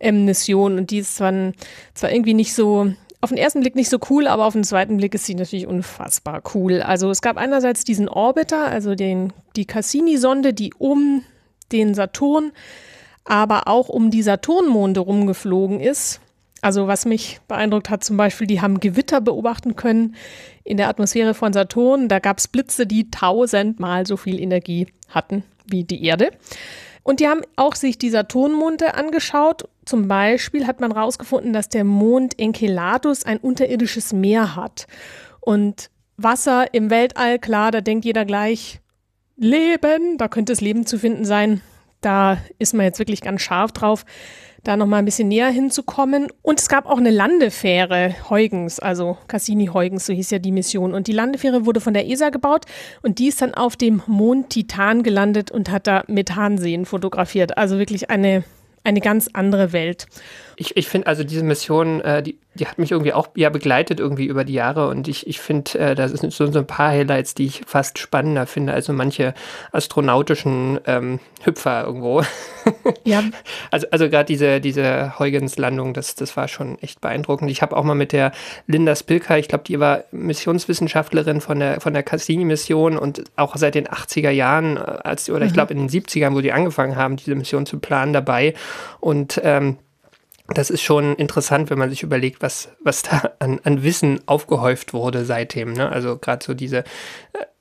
ähm, 0.00 0.26
Mission. 0.26 0.78
Und 0.78 0.90
die 0.90 0.98
ist 0.98 1.16
zwar, 1.16 1.32
zwar 1.94 2.12
irgendwie 2.12 2.34
nicht 2.34 2.54
so 2.54 2.92
auf 3.20 3.30
den 3.30 3.38
ersten 3.38 3.60
Blick 3.60 3.76
nicht 3.76 3.90
so 3.90 3.98
cool, 4.10 4.26
aber 4.26 4.46
auf 4.46 4.54
den 4.54 4.64
zweiten 4.64 4.96
Blick 4.96 5.14
ist 5.14 5.26
sie 5.26 5.34
natürlich 5.34 5.66
unfassbar 5.66 6.42
cool. 6.54 6.82
Also 6.82 7.10
es 7.10 7.22
gab 7.22 7.36
einerseits 7.36 7.84
diesen 7.84 8.08
Orbiter, 8.08 8.66
also 8.66 8.94
den, 8.94 9.32
die 9.56 9.66
Cassini-Sonde, 9.66 10.54
die 10.54 10.72
um 10.76 11.22
den 11.72 11.94
Saturn, 11.94 12.52
aber 13.24 13.68
auch 13.68 13.88
um 13.88 14.10
die 14.10 14.22
Saturnmonde 14.22 15.00
rumgeflogen 15.00 15.80
ist. 15.80 16.20
Also 16.62 16.86
was 16.86 17.06
mich 17.06 17.40
beeindruckt 17.48 17.88
hat 17.88 18.04
zum 18.04 18.16
Beispiel, 18.16 18.46
die 18.46 18.60
haben 18.60 18.80
Gewitter 18.80 19.20
beobachten 19.20 19.76
können 19.76 20.14
in 20.64 20.76
der 20.76 20.88
Atmosphäre 20.88 21.32
von 21.32 21.52
Saturn. 21.52 22.08
Da 22.08 22.18
gab 22.18 22.38
es 22.38 22.48
Blitze, 22.48 22.86
die 22.86 23.10
tausendmal 23.10 24.06
so 24.06 24.16
viel 24.16 24.38
Energie 24.38 24.88
hatten 25.08 25.42
wie 25.66 25.84
die 25.84 26.04
Erde. 26.04 26.30
Und 27.02 27.20
die 27.20 27.28
haben 27.28 27.40
auch 27.56 27.74
sich 27.74 27.96
die 27.96 28.10
Saturnmonde 28.10 28.94
angeschaut. 28.94 29.68
Zum 29.86 30.06
Beispiel 30.06 30.66
hat 30.66 30.80
man 30.80 30.92
herausgefunden, 30.92 31.52
dass 31.52 31.68
der 31.68 31.84
Mond 31.84 32.38
Enceladus 32.38 33.24
ein 33.24 33.38
unterirdisches 33.38 34.12
Meer 34.12 34.54
hat. 34.54 34.86
Und 35.40 35.90
Wasser 36.18 36.74
im 36.74 36.90
Weltall, 36.90 37.38
klar, 37.38 37.70
da 37.70 37.80
denkt 37.80 38.04
jeder 38.04 38.26
gleich, 38.26 38.80
Leben, 39.40 40.18
da 40.18 40.28
könnte 40.28 40.52
es 40.52 40.60
Leben 40.60 40.84
zu 40.84 40.98
finden 40.98 41.24
sein. 41.24 41.62
Da 42.02 42.36
ist 42.58 42.74
man 42.74 42.84
jetzt 42.84 42.98
wirklich 42.98 43.22
ganz 43.22 43.40
scharf 43.40 43.72
drauf. 43.72 44.04
da 44.62 44.76
nochmal 44.76 44.98
ein 44.98 45.06
bisschen 45.06 45.28
näher 45.28 45.48
hinzukommen. 45.48 46.28
Und 46.42 46.60
es 46.60 46.68
gab 46.68 46.84
auch 46.84 46.98
eine 46.98 47.10
Landefähre 47.10 48.14
Huygens, 48.28 48.78
also 48.78 49.16
Cassini-Huygens, 49.26 50.04
so 50.04 50.12
hieß 50.12 50.30
ja 50.30 50.38
die 50.38 50.52
Mission. 50.52 50.92
Und 50.92 51.06
die 51.06 51.12
Landefähre 51.12 51.64
wurde 51.64 51.80
von 51.80 51.94
der 51.94 52.06
ESA 52.06 52.28
gebaut 52.28 52.66
und 53.00 53.18
die 53.18 53.28
ist 53.28 53.40
dann 53.40 53.54
auf 53.54 53.76
dem 53.76 54.02
Mond 54.06 54.50
Titan 54.50 55.02
gelandet 55.02 55.50
und 55.50 55.70
hat 55.70 55.86
da 55.86 56.04
Methanseen 56.08 56.84
fotografiert. 56.84 57.56
Also 57.56 57.78
wirklich 57.78 58.10
eine, 58.10 58.44
eine 58.84 59.00
ganz 59.00 59.30
andere 59.32 59.72
Welt 59.72 60.06
ich, 60.60 60.76
ich 60.76 60.88
finde 60.88 61.06
also 61.06 61.24
diese 61.24 61.42
Mission, 61.42 62.02
äh, 62.02 62.22
die, 62.22 62.36
die 62.54 62.66
hat 62.66 62.78
mich 62.78 62.90
irgendwie 62.90 63.12
auch 63.12 63.28
ja 63.36 63.48
begleitet 63.48 64.00
irgendwie 64.00 64.26
über 64.26 64.44
die 64.44 64.54
Jahre 64.54 64.88
und 64.88 65.06
ich, 65.08 65.26
ich 65.26 65.40
finde, 65.40 65.78
äh, 65.78 65.94
das 65.94 66.10
sind 66.12 66.32
so, 66.32 66.50
so 66.50 66.58
ein 66.58 66.66
paar 66.66 66.90
Highlights, 66.90 67.34
die 67.34 67.46
ich 67.46 67.62
fast 67.66 67.98
spannender 67.98 68.46
finde, 68.46 68.72
also 68.72 68.92
manche 68.92 69.34
astronautischen 69.72 70.80
ähm, 70.86 71.20
Hüpfer 71.42 71.84
irgendwo. 71.84 72.22
Ja. 73.04 73.22
also 73.70 73.86
also 73.90 74.08
gerade 74.08 74.26
diese, 74.26 74.60
diese 74.60 75.18
Huygens-Landung, 75.18 75.94
das, 75.94 76.14
das 76.14 76.36
war 76.36 76.48
schon 76.48 76.78
echt 76.78 77.00
beeindruckend. 77.00 77.50
Ich 77.50 77.60
habe 77.62 77.76
auch 77.76 77.84
mal 77.84 77.94
mit 77.94 78.12
der 78.12 78.32
Linda 78.66 78.94
Spilker, 78.94 79.38
ich 79.38 79.48
glaube, 79.48 79.64
die 79.64 79.80
war 79.80 80.04
Missionswissenschaftlerin 80.10 81.40
von 81.40 81.58
der, 81.58 81.80
von 81.80 81.92
der 81.92 82.02
Cassini-Mission 82.02 82.96
und 82.96 83.24
auch 83.36 83.56
seit 83.56 83.74
den 83.74 83.88
80er 83.88 84.30
Jahren, 84.30 84.76
äh, 84.76 84.80
als, 84.80 85.28
oder 85.28 85.40
mhm. 85.40 85.46
ich 85.46 85.52
glaube 85.52 85.74
in 85.74 85.86
den 85.86 85.88
70ern, 85.88 86.34
wo 86.34 86.40
die 86.40 86.52
angefangen 86.52 86.96
haben, 86.96 87.16
diese 87.16 87.34
Mission 87.34 87.66
zu 87.66 87.78
planen, 87.78 88.12
dabei 88.12 88.54
und 89.00 89.40
ähm, 89.44 89.78
das 90.54 90.70
ist 90.70 90.82
schon 90.82 91.14
interessant, 91.16 91.70
wenn 91.70 91.78
man 91.78 91.90
sich 91.90 92.02
überlegt, 92.02 92.42
was, 92.42 92.70
was 92.82 93.02
da 93.02 93.32
an, 93.38 93.60
an 93.64 93.82
Wissen 93.82 94.20
aufgehäuft 94.26 94.92
wurde 94.92 95.24
seitdem. 95.24 95.72
Ne? 95.72 95.88
Also 95.88 96.18
gerade 96.18 96.44
so 96.44 96.54
diese, 96.54 96.78
äh, 96.78 96.84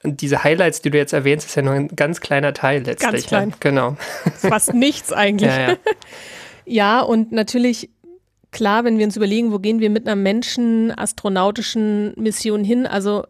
diese 0.03 0.43
Highlights, 0.43 0.81
die 0.81 0.89
du 0.89 0.97
jetzt 0.97 1.13
erwähnst, 1.13 1.47
ist 1.47 1.55
ja 1.55 1.61
nur 1.61 1.73
ein 1.73 1.89
ganz 1.89 2.19
kleiner 2.21 2.53
Teil 2.53 2.83
letztlich. 2.83 3.11
Ganz 3.11 3.27
klein. 3.27 3.49
Ne? 3.49 3.55
Genau. 3.59 3.97
Fast 4.35 4.73
nichts 4.73 5.13
eigentlich. 5.13 5.51
Ja, 5.51 5.69
ja. 5.69 5.77
ja, 6.65 7.01
und 7.01 7.31
natürlich, 7.31 7.89
klar, 8.51 8.83
wenn 8.85 8.97
wir 8.97 9.05
uns 9.05 9.15
überlegen, 9.15 9.51
wo 9.51 9.59
gehen 9.59 9.79
wir 9.79 9.91
mit 9.91 10.07
einer 10.07 10.15
Menschen-astronautischen 10.15 12.13
Mission 12.15 12.63
hin, 12.63 12.87
also 12.87 13.23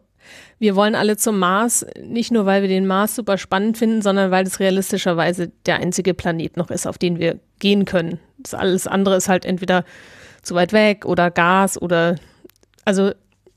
wir 0.60 0.76
wollen 0.76 0.94
alle 0.94 1.16
zum 1.16 1.38
Mars, 1.38 1.86
nicht 2.04 2.30
nur, 2.30 2.44
weil 2.44 2.60
wir 2.60 2.68
den 2.68 2.86
Mars 2.86 3.16
super 3.16 3.38
spannend 3.38 3.78
finden, 3.78 4.02
sondern 4.02 4.30
weil 4.30 4.46
es 4.46 4.60
realistischerweise 4.60 5.50
der 5.64 5.76
einzige 5.76 6.12
Planet 6.12 6.58
noch 6.58 6.70
ist, 6.70 6.86
auf 6.86 6.98
den 6.98 7.18
wir 7.18 7.40
gehen 7.58 7.86
können. 7.86 8.20
Das 8.38 8.52
alles 8.52 8.86
andere 8.86 9.16
ist 9.16 9.28
halt 9.28 9.46
entweder 9.46 9.84
zu 10.42 10.54
weit 10.54 10.74
weg 10.74 11.06
oder 11.06 11.30
Gas 11.30 11.80
oder 11.80 12.16
also, 12.84 13.12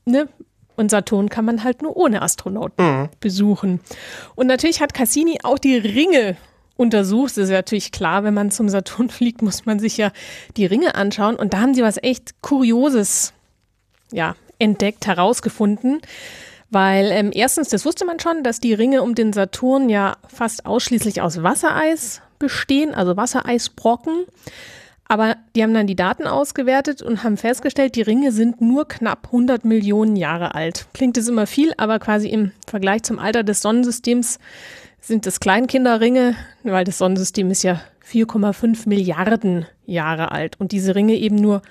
ne? 0.06 0.28
Und 0.76 0.90
Saturn 0.90 1.28
kann 1.28 1.44
man 1.44 1.62
halt 1.62 1.82
nur 1.82 1.96
ohne 1.96 2.22
Astronauten 2.22 2.84
mhm. 2.84 3.08
besuchen. 3.20 3.80
Und 4.34 4.48
natürlich 4.48 4.80
hat 4.80 4.92
Cassini 4.92 5.38
auch 5.44 5.58
die 5.58 5.76
Ringe 5.76 6.36
untersucht. 6.76 7.32
Das 7.32 7.44
ist 7.44 7.50
ja 7.50 7.58
natürlich 7.58 7.92
klar, 7.92 8.24
wenn 8.24 8.34
man 8.34 8.50
zum 8.50 8.68
Saturn 8.68 9.08
fliegt, 9.10 9.42
muss 9.42 9.66
man 9.66 9.78
sich 9.78 9.98
ja 9.98 10.10
die 10.56 10.66
Ringe 10.66 10.94
anschauen. 10.94 11.36
Und 11.36 11.52
da 11.52 11.60
haben 11.60 11.74
sie 11.74 11.82
was 11.82 12.02
echt 12.02 12.42
Kurioses 12.42 13.34
ja, 14.10 14.34
entdeckt, 14.58 15.06
herausgefunden. 15.06 16.00
Weil 16.74 17.12
ähm, 17.12 17.30
erstens, 17.32 17.68
das 17.68 17.84
wusste 17.84 18.04
man 18.04 18.18
schon, 18.18 18.42
dass 18.42 18.58
die 18.58 18.74
Ringe 18.74 19.02
um 19.02 19.14
den 19.14 19.32
Saturn 19.32 19.88
ja 19.88 20.16
fast 20.26 20.66
ausschließlich 20.66 21.22
aus 21.22 21.40
Wassereis 21.40 22.20
bestehen, 22.40 22.96
also 22.96 23.16
Wassereisbrocken. 23.16 24.24
Aber 25.06 25.36
die 25.54 25.62
haben 25.62 25.72
dann 25.72 25.86
die 25.86 25.94
Daten 25.94 26.26
ausgewertet 26.26 27.00
und 27.00 27.22
haben 27.22 27.36
festgestellt, 27.36 27.94
die 27.94 28.02
Ringe 28.02 28.32
sind 28.32 28.60
nur 28.60 28.88
knapp 28.88 29.26
100 29.26 29.64
Millionen 29.64 30.16
Jahre 30.16 30.56
alt. 30.56 30.86
Klingt 30.94 31.16
es 31.16 31.28
immer 31.28 31.46
viel, 31.46 31.72
aber 31.76 32.00
quasi 32.00 32.28
im 32.28 32.50
Vergleich 32.66 33.04
zum 33.04 33.20
Alter 33.20 33.44
des 33.44 33.60
Sonnensystems 33.60 34.40
sind 35.00 35.28
es 35.28 35.38
Kleinkinderringe, 35.38 36.34
weil 36.64 36.82
das 36.82 36.98
Sonnensystem 36.98 37.52
ist 37.52 37.62
ja 37.62 37.82
4,5 38.10 38.88
Milliarden 38.88 39.66
Jahre 39.86 40.32
alt 40.32 40.58
und 40.58 40.72
diese 40.72 40.96
Ringe 40.96 41.14
eben 41.14 41.36
nur 41.36 41.62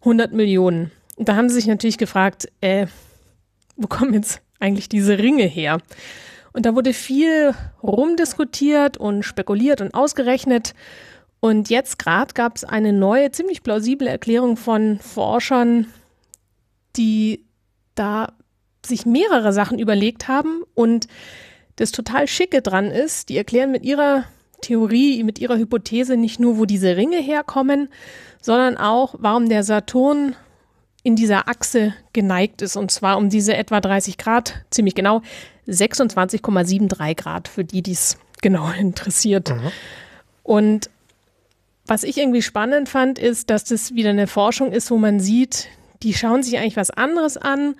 100 0.00 0.32
Millionen. 0.32 0.90
Und 1.16 1.28
da 1.28 1.36
haben 1.36 1.50
sie 1.50 1.56
sich 1.56 1.66
natürlich 1.66 1.98
gefragt, 1.98 2.48
äh, 2.62 2.86
wo 3.78 3.86
kommen 3.86 4.12
jetzt 4.12 4.42
eigentlich 4.60 4.88
diese 4.88 5.18
Ringe 5.18 5.44
her? 5.44 5.78
Und 6.52 6.66
da 6.66 6.74
wurde 6.74 6.92
viel 6.92 7.54
rumdiskutiert 7.82 8.96
und 8.96 9.22
spekuliert 9.22 9.80
und 9.80 9.94
ausgerechnet. 9.94 10.74
Und 11.40 11.70
jetzt 11.70 11.98
gerade 11.98 12.34
gab 12.34 12.56
es 12.56 12.64
eine 12.64 12.92
neue, 12.92 13.30
ziemlich 13.30 13.62
plausible 13.62 14.08
Erklärung 14.08 14.56
von 14.56 14.98
Forschern, 14.98 15.86
die 16.96 17.44
da 17.94 18.32
sich 18.84 19.06
mehrere 19.06 19.52
Sachen 19.52 19.78
überlegt 19.78 20.26
haben. 20.26 20.62
Und 20.74 21.06
das 21.76 21.92
total 21.92 22.26
Schicke 22.26 22.60
dran 22.60 22.86
ist, 22.86 23.28
die 23.28 23.36
erklären 23.36 23.70
mit 23.70 23.84
ihrer 23.84 24.24
Theorie, 24.60 25.22
mit 25.22 25.38
ihrer 25.38 25.56
Hypothese 25.56 26.16
nicht 26.16 26.40
nur, 26.40 26.58
wo 26.58 26.64
diese 26.64 26.96
Ringe 26.96 27.18
herkommen, 27.18 27.88
sondern 28.42 28.76
auch, 28.76 29.14
warum 29.18 29.48
der 29.48 29.62
Saturn 29.62 30.34
in 31.02 31.16
dieser 31.16 31.48
Achse 31.48 31.94
geneigt 32.12 32.62
ist, 32.62 32.76
und 32.76 32.90
zwar 32.90 33.18
um 33.18 33.30
diese 33.30 33.56
etwa 33.56 33.80
30 33.80 34.18
Grad, 34.18 34.62
ziemlich 34.70 34.94
genau 34.94 35.22
26,73 35.66 37.14
Grad, 37.14 37.48
für 37.48 37.64
die 37.64 37.82
dies 37.82 38.18
genau 38.42 38.70
interessiert. 38.78 39.50
Mhm. 39.50 39.72
Und 40.42 40.90
was 41.86 42.02
ich 42.02 42.18
irgendwie 42.18 42.42
spannend 42.42 42.88
fand, 42.88 43.18
ist, 43.18 43.50
dass 43.50 43.64
das 43.64 43.94
wieder 43.94 44.10
eine 44.10 44.26
Forschung 44.26 44.72
ist, 44.72 44.90
wo 44.90 44.98
man 44.98 45.20
sieht, 45.20 45.68
die 46.02 46.14
schauen 46.14 46.42
sich 46.42 46.58
eigentlich 46.58 46.76
was 46.76 46.90
anderes 46.90 47.36
an 47.36 47.74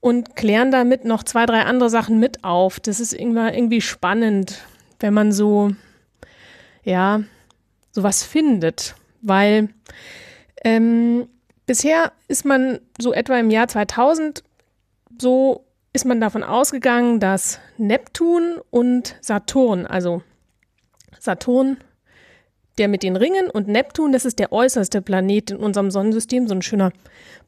und 0.00 0.34
klären 0.34 0.70
damit 0.70 1.04
noch 1.04 1.22
zwei, 1.22 1.46
drei 1.46 1.62
andere 1.62 1.90
Sachen 1.90 2.18
mit 2.18 2.42
auf. 2.42 2.80
Das 2.80 3.00
ist 3.00 3.12
irgendwie 3.12 3.80
spannend, 3.80 4.58
wenn 4.98 5.14
man 5.14 5.32
so, 5.32 5.70
ja, 6.82 7.22
sowas 7.92 8.22
findet, 8.22 8.94
weil 9.22 9.68
ähm, 10.64 11.28
Bisher 11.70 12.10
ist 12.26 12.44
man 12.44 12.80
so 12.98 13.12
etwa 13.12 13.38
im 13.38 13.48
Jahr 13.48 13.68
2000 13.68 14.42
so 15.20 15.66
ist 15.92 16.04
man 16.04 16.20
davon 16.20 16.42
ausgegangen, 16.42 17.20
dass 17.20 17.60
Neptun 17.78 18.56
und 18.70 19.14
Saturn, 19.20 19.86
also 19.86 20.20
Saturn, 21.20 21.76
der 22.76 22.88
mit 22.88 23.04
den 23.04 23.14
Ringen 23.14 23.48
und 23.48 23.68
Neptun, 23.68 24.10
das 24.10 24.24
ist 24.24 24.40
der 24.40 24.50
äußerste 24.50 25.00
Planet 25.00 25.52
in 25.52 25.58
unserem 25.58 25.92
Sonnensystem, 25.92 26.48
so 26.48 26.56
ein 26.56 26.62
schöner 26.62 26.90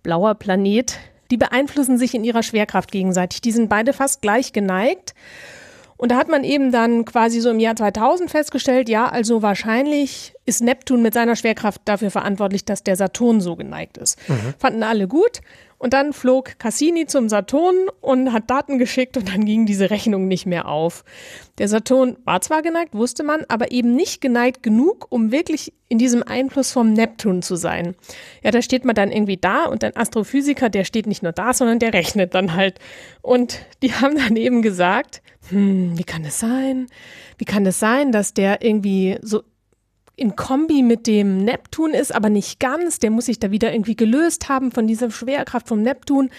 blauer 0.04 0.36
Planet, 0.36 1.00
die 1.32 1.36
beeinflussen 1.36 1.98
sich 1.98 2.14
in 2.14 2.22
ihrer 2.22 2.44
Schwerkraft 2.44 2.92
gegenseitig. 2.92 3.40
Die 3.40 3.50
sind 3.50 3.68
beide 3.68 3.92
fast 3.92 4.22
gleich 4.22 4.52
geneigt. 4.52 5.16
Und 6.02 6.10
da 6.10 6.16
hat 6.16 6.28
man 6.28 6.42
eben 6.42 6.72
dann 6.72 7.04
quasi 7.04 7.38
so 7.38 7.48
im 7.50 7.60
Jahr 7.60 7.76
2000 7.76 8.28
festgestellt, 8.28 8.88
ja, 8.88 9.06
also 9.06 9.40
wahrscheinlich 9.40 10.34
ist 10.46 10.60
Neptun 10.60 11.00
mit 11.00 11.14
seiner 11.14 11.36
Schwerkraft 11.36 11.80
dafür 11.84 12.10
verantwortlich, 12.10 12.64
dass 12.64 12.82
der 12.82 12.96
Saturn 12.96 13.40
so 13.40 13.54
geneigt 13.54 13.98
ist. 13.98 14.18
Mhm. 14.28 14.54
Fanden 14.58 14.82
alle 14.82 15.06
gut. 15.06 15.42
Und 15.82 15.94
dann 15.94 16.12
flog 16.12 16.60
Cassini 16.60 17.06
zum 17.06 17.28
Saturn 17.28 17.74
und 18.00 18.32
hat 18.32 18.48
Daten 18.48 18.78
geschickt 18.78 19.16
und 19.16 19.28
dann 19.28 19.44
ging 19.44 19.66
diese 19.66 19.90
Rechnung 19.90 20.28
nicht 20.28 20.46
mehr 20.46 20.68
auf. 20.68 21.02
Der 21.58 21.66
Saturn 21.66 22.16
war 22.24 22.40
zwar 22.40 22.62
geneigt, 22.62 22.94
wusste 22.94 23.24
man, 23.24 23.44
aber 23.48 23.72
eben 23.72 23.96
nicht 23.96 24.20
geneigt 24.20 24.62
genug, 24.62 25.08
um 25.10 25.32
wirklich 25.32 25.72
in 25.88 25.98
diesem 25.98 26.22
Einfluss 26.22 26.70
vom 26.70 26.92
Neptun 26.92 27.42
zu 27.42 27.56
sein. 27.56 27.96
Ja, 28.44 28.52
da 28.52 28.62
steht 28.62 28.84
man 28.84 28.94
dann 28.94 29.10
irgendwie 29.10 29.38
da 29.38 29.64
und 29.64 29.82
ein 29.82 29.96
Astrophysiker, 29.96 30.70
der 30.70 30.84
steht 30.84 31.08
nicht 31.08 31.24
nur 31.24 31.32
da, 31.32 31.52
sondern 31.52 31.80
der 31.80 31.92
rechnet 31.92 32.32
dann 32.36 32.54
halt. 32.54 32.78
Und 33.20 33.66
die 33.82 33.92
haben 33.92 34.16
dann 34.16 34.36
eben 34.36 34.62
gesagt, 34.62 35.20
hm, 35.48 35.98
wie 35.98 36.04
kann 36.04 36.22
das 36.22 36.38
sein? 36.38 36.86
Wie 37.38 37.44
kann 37.44 37.64
das 37.64 37.80
sein, 37.80 38.12
dass 38.12 38.34
der 38.34 38.62
irgendwie 38.62 39.18
so 39.20 39.42
in 40.16 40.36
Kombi 40.36 40.82
mit 40.82 41.06
dem 41.06 41.38
Neptun 41.38 41.94
ist, 41.94 42.14
aber 42.14 42.28
nicht 42.28 42.60
ganz. 42.60 42.98
Der 42.98 43.10
muss 43.10 43.26
sich 43.26 43.38
da 43.38 43.50
wieder 43.50 43.72
irgendwie 43.72 43.96
gelöst 43.96 44.48
haben 44.48 44.70
von 44.70 44.86
dieser 44.86 45.10
Schwerkraft 45.10 45.68
vom 45.68 45.82
Neptun. 45.82 46.30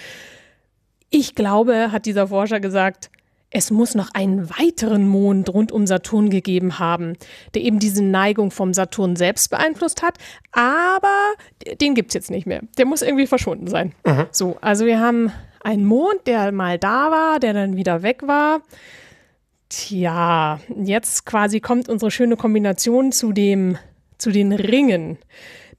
Ich 1.09 1.35
glaube, 1.35 1.91
hat 1.91 2.05
dieser 2.05 2.27
Forscher 2.27 2.59
gesagt, 2.59 3.09
es 3.55 3.69
muss 3.69 3.93
noch 3.93 4.09
einen 4.13 4.49
weiteren 4.49 5.07
Mond 5.07 5.53
rund 5.53 5.71
um 5.71 5.85
Saturn 5.85 6.31
gegeben 6.31 6.79
haben, 6.79 7.13
der 7.53 7.61
eben 7.61 7.77
diese 7.77 8.03
Neigung 8.03 8.49
vom 8.49 8.73
Saturn 8.73 9.15
selbst 9.15 9.51
beeinflusst 9.51 10.01
hat. 10.01 10.17
Aber 10.51 11.33
den 11.79 11.93
gibt 11.93 12.09
es 12.09 12.13
jetzt 12.15 12.31
nicht 12.31 12.47
mehr. 12.47 12.61
Der 12.79 12.87
muss 12.87 13.03
irgendwie 13.03 13.27
verschwunden 13.27 13.67
sein. 13.67 13.93
Mhm. 14.05 14.25
So, 14.31 14.57
also 14.61 14.85
wir 14.85 14.99
haben 14.99 15.31
einen 15.63 15.85
Mond, 15.85 16.25
der 16.25 16.51
mal 16.51 16.79
da 16.79 17.11
war, 17.11 17.39
der 17.39 17.53
dann 17.53 17.77
wieder 17.77 18.01
weg 18.01 18.21
war. 18.25 18.61
Tja, 19.75 20.59
jetzt 20.83 21.25
quasi 21.25 21.59
kommt 21.59 21.89
unsere 21.89 22.11
schöne 22.11 22.37
Kombination 22.37 23.11
zu 23.11 23.31
dem, 23.31 23.75
zu 24.19 24.29
den 24.29 24.51
Ringen. 24.51 25.17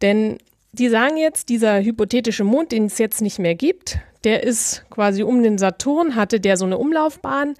Denn 0.02 0.38
die 0.72 0.88
sagen 0.88 1.16
jetzt, 1.16 1.48
dieser 1.48 1.80
hypothetische 1.80 2.42
Mond, 2.42 2.72
den 2.72 2.86
es 2.86 2.98
jetzt 2.98 3.22
nicht 3.22 3.38
mehr 3.38 3.54
gibt, 3.54 3.98
der 4.24 4.42
ist 4.42 4.84
quasi 4.90 5.22
um 5.22 5.44
den 5.44 5.58
Saturn, 5.58 6.16
hatte 6.16 6.40
der 6.40 6.56
so 6.56 6.64
eine 6.64 6.76
Umlaufbahn 6.78 7.54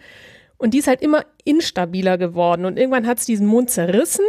und 0.58 0.74
die 0.74 0.78
ist 0.78 0.88
halt 0.88 1.02
immer 1.02 1.24
instabiler 1.44 2.18
geworden. 2.18 2.64
Und 2.64 2.80
irgendwann 2.80 3.06
hat 3.06 3.18
es 3.18 3.26
diesen 3.26 3.46
Mond 3.46 3.70
zerrissen 3.70 4.24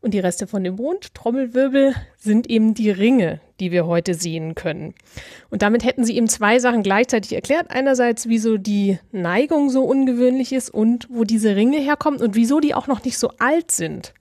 und 0.00 0.14
die 0.14 0.20
Reste 0.20 0.46
von 0.46 0.62
dem 0.62 0.76
Mond, 0.76 1.14
Trommelwirbel, 1.14 1.94
sind 2.16 2.48
eben 2.48 2.74
die 2.74 2.90
Ringe, 2.90 3.40
die 3.58 3.72
wir 3.72 3.86
heute 3.86 4.14
sehen 4.14 4.54
können. 4.54 4.94
Und 5.50 5.62
damit 5.62 5.84
hätten 5.84 6.04
sie 6.04 6.16
eben 6.16 6.28
zwei 6.28 6.58
Sachen 6.60 6.82
gleichzeitig 6.82 7.32
erklärt. 7.32 7.70
Einerseits, 7.70 8.28
wieso 8.28 8.58
die 8.58 8.98
Neigung 9.10 9.70
so 9.70 9.82
ungewöhnlich 9.84 10.52
ist 10.52 10.70
und 10.70 11.08
wo 11.10 11.24
diese 11.24 11.56
Ringe 11.56 11.78
herkommen 11.78 12.20
und 12.20 12.36
wieso 12.36 12.60
die 12.60 12.74
auch 12.74 12.86
noch 12.86 13.04
nicht 13.04 13.18
so 13.18 13.30
alt 13.38 13.70
sind. 13.70 14.14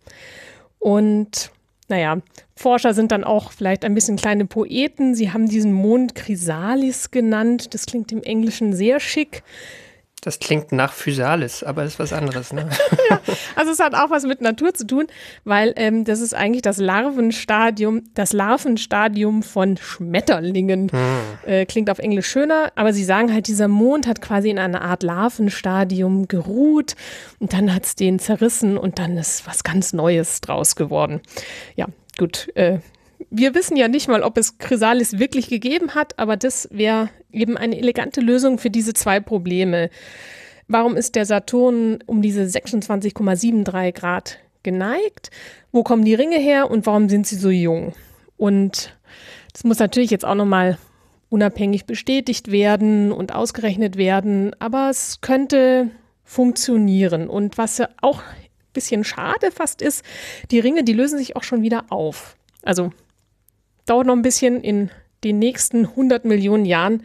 Und 0.79 1.51
naja, 1.89 2.17
Forscher 2.55 2.93
sind 2.93 3.11
dann 3.11 3.23
auch 3.23 3.51
vielleicht 3.51 3.85
ein 3.85 3.93
bisschen 3.93 4.17
kleine 4.17 4.45
Poeten. 4.45 5.15
Sie 5.15 5.31
haben 5.31 5.47
diesen 5.47 5.71
Mond 5.73 6.15
Chrysalis 6.15 7.11
genannt. 7.11 7.73
Das 7.73 7.85
klingt 7.85 8.11
im 8.11 8.23
Englischen 8.23 8.73
sehr 8.73 8.99
schick. 8.99 9.43
Das 10.21 10.39
klingt 10.39 10.71
nach 10.71 10.93
Physalis, 10.93 11.63
aber 11.63 11.83
ist 11.83 11.99
was 11.99 12.11
anderes, 12.11 12.51
ne? 12.51 12.67
ja, 13.09 13.21
also 13.55 13.71
es 13.71 13.79
hat 13.79 13.93
auch 13.93 14.09
was 14.09 14.23
mit 14.23 14.41
Natur 14.41 14.73
zu 14.73 14.87
tun, 14.87 15.05
weil 15.43 15.73
ähm, 15.75 16.05
das 16.05 16.21
ist 16.21 16.33
eigentlich 16.33 16.63
das 16.63 16.77
Larvenstadium, 16.77 18.01
das 18.15 18.33
Larvenstadium 18.33 19.43
von 19.43 19.77
Schmetterlingen. 19.77 20.91
Hm. 20.91 21.19
Äh, 21.45 21.65
klingt 21.67 21.91
auf 21.91 21.99
Englisch 21.99 22.27
schöner, 22.27 22.71
aber 22.75 22.93
sie 22.93 23.03
sagen 23.03 23.31
halt, 23.31 23.47
dieser 23.47 23.67
Mond 23.67 24.07
hat 24.07 24.19
quasi 24.19 24.49
in 24.49 24.57
einer 24.57 24.81
Art 24.81 25.03
Larvenstadium 25.03 26.27
geruht 26.27 26.95
und 27.37 27.53
dann 27.53 27.73
hat 27.73 27.85
es 27.85 27.95
den 27.95 28.17
zerrissen 28.17 28.77
und 28.77 28.97
dann 28.97 29.17
ist 29.17 29.45
was 29.45 29.63
ganz 29.63 29.93
Neues 29.93 30.41
draus 30.41 30.75
geworden. 30.75 31.21
Ja, 31.75 31.85
gut, 32.17 32.49
äh, 32.55 32.79
wir 33.29 33.55
wissen 33.55 33.75
ja 33.75 33.87
nicht 33.87 34.07
mal, 34.07 34.23
ob 34.23 34.37
es 34.37 34.57
Chrysalis 34.57 35.19
wirklich 35.19 35.49
gegeben 35.49 35.95
hat, 35.95 36.17
aber 36.17 36.37
das 36.37 36.67
wäre 36.71 37.09
eben 37.31 37.57
eine 37.57 37.77
elegante 37.77 38.21
Lösung 38.21 38.57
für 38.57 38.69
diese 38.69 38.93
zwei 38.93 39.19
Probleme. 39.19 39.89
Warum 40.67 40.95
ist 40.95 41.15
der 41.15 41.25
Saturn 41.25 41.99
um 42.05 42.21
diese 42.21 42.43
26,73 42.43 43.91
Grad 43.91 44.39
geneigt? 44.63 45.29
Wo 45.71 45.83
kommen 45.83 46.05
die 46.05 46.15
Ringe 46.15 46.37
her 46.37 46.69
und 46.69 46.85
warum 46.85 47.09
sind 47.09 47.27
sie 47.27 47.35
so 47.35 47.49
jung? 47.49 47.93
Und 48.37 48.97
das 49.53 49.63
muss 49.63 49.79
natürlich 49.79 50.11
jetzt 50.11 50.25
auch 50.25 50.35
nochmal 50.35 50.77
unabhängig 51.29 51.85
bestätigt 51.85 52.51
werden 52.51 53.11
und 53.11 53.33
ausgerechnet 53.33 53.97
werden, 53.97 54.55
aber 54.59 54.89
es 54.89 55.19
könnte 55.21 55.89
funktionieren. 56.23 57.29
Und 57.29 57.57
was 57.57 57.81
auch 58.01 58.19
ein 58.19 58.49
bisschen 58.73 59.03
schade 59.03 59.51
fast 59.51 59.81
ist, 59.81 60.03
die 60.51 60.59
Ringe, 60.59 60.83
die 60.83 60.93
lösen 60.93 61.17
sich 61.17 61.35
auch 61.35 61.43
schon 61.43 61.61
wieder 61.61 61.85
auf. 61.89 62.37
Also 62.63 62.91
dauert 63.87 64.07
noch 64.07 64.15
ein 64.15 64.21
bisschen. 64.21 64.61
In 64.61 64.91
den 65.23 65.39
nächsten 65.39 65.85
100 65.85 66.25
Millionen 66.25 66.65
Jahren 66.65 67.03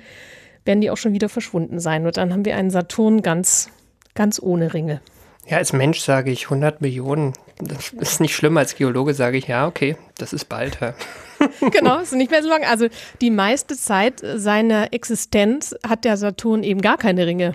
werden 0.64 0.80
die 0.80 0.90
auch 0.90 0.96
schon 0.96 1.12
wieder 1.12 1.28
verschwunden 1.28 1.80
sein. 1.80 2.06
Und 2.06 2.16
dann 2.16 2.32
haben 2.32 2.44
wir 2.44 2.56
einen 2.56 2.70
Saturn 2.70 3.22
ganz, 3.22 3.70
ganz 4.14 4.40
ohne 4.40 4.74
Ringe. 4.74 5.00
Ja, 5.46 5.56
als 5.56 5.72
Mensch 5.72 6.00
sage 6.00 6.30
ich 6.30 6.44
100 6.44 6.80
Millionen. 6.80 7.32
Das 7.58 7.90
ist 7.90 8.20
nicht 8.20 8.34
schlimm. 8.34 8.56
Als 8.56 8.76
Geologe 8.76 9.14
sage 9.14 9.38
ich, 9.38 9.48
ja, 9.48 9.66
okay, 9.66 9.96
das 10.18 10.32
ist 10.32 10.48
bald. 10.48 10.78
Ja. 10.80 10.94
genau, 11.70 11.98
ist 11.98 12.12
nicht 12.12 12.30
mehr 12.30 12.42
so 12.42 12.48
lange. 12.48 12.68
Also 12.68 12.88
die 13.20 13.30
meiste 13.30 13.76
Zeit 13.76 14.22
seiner 14.22 14.92
Existenz 14.92 15.74
hat 15.86 16.04
der 16.04 16.16
Saturn 16.16 16.62
eben 16.62 16.80
gar 16.80 16.96
keine 16.96 17.26
Ringe. 17.26 17.54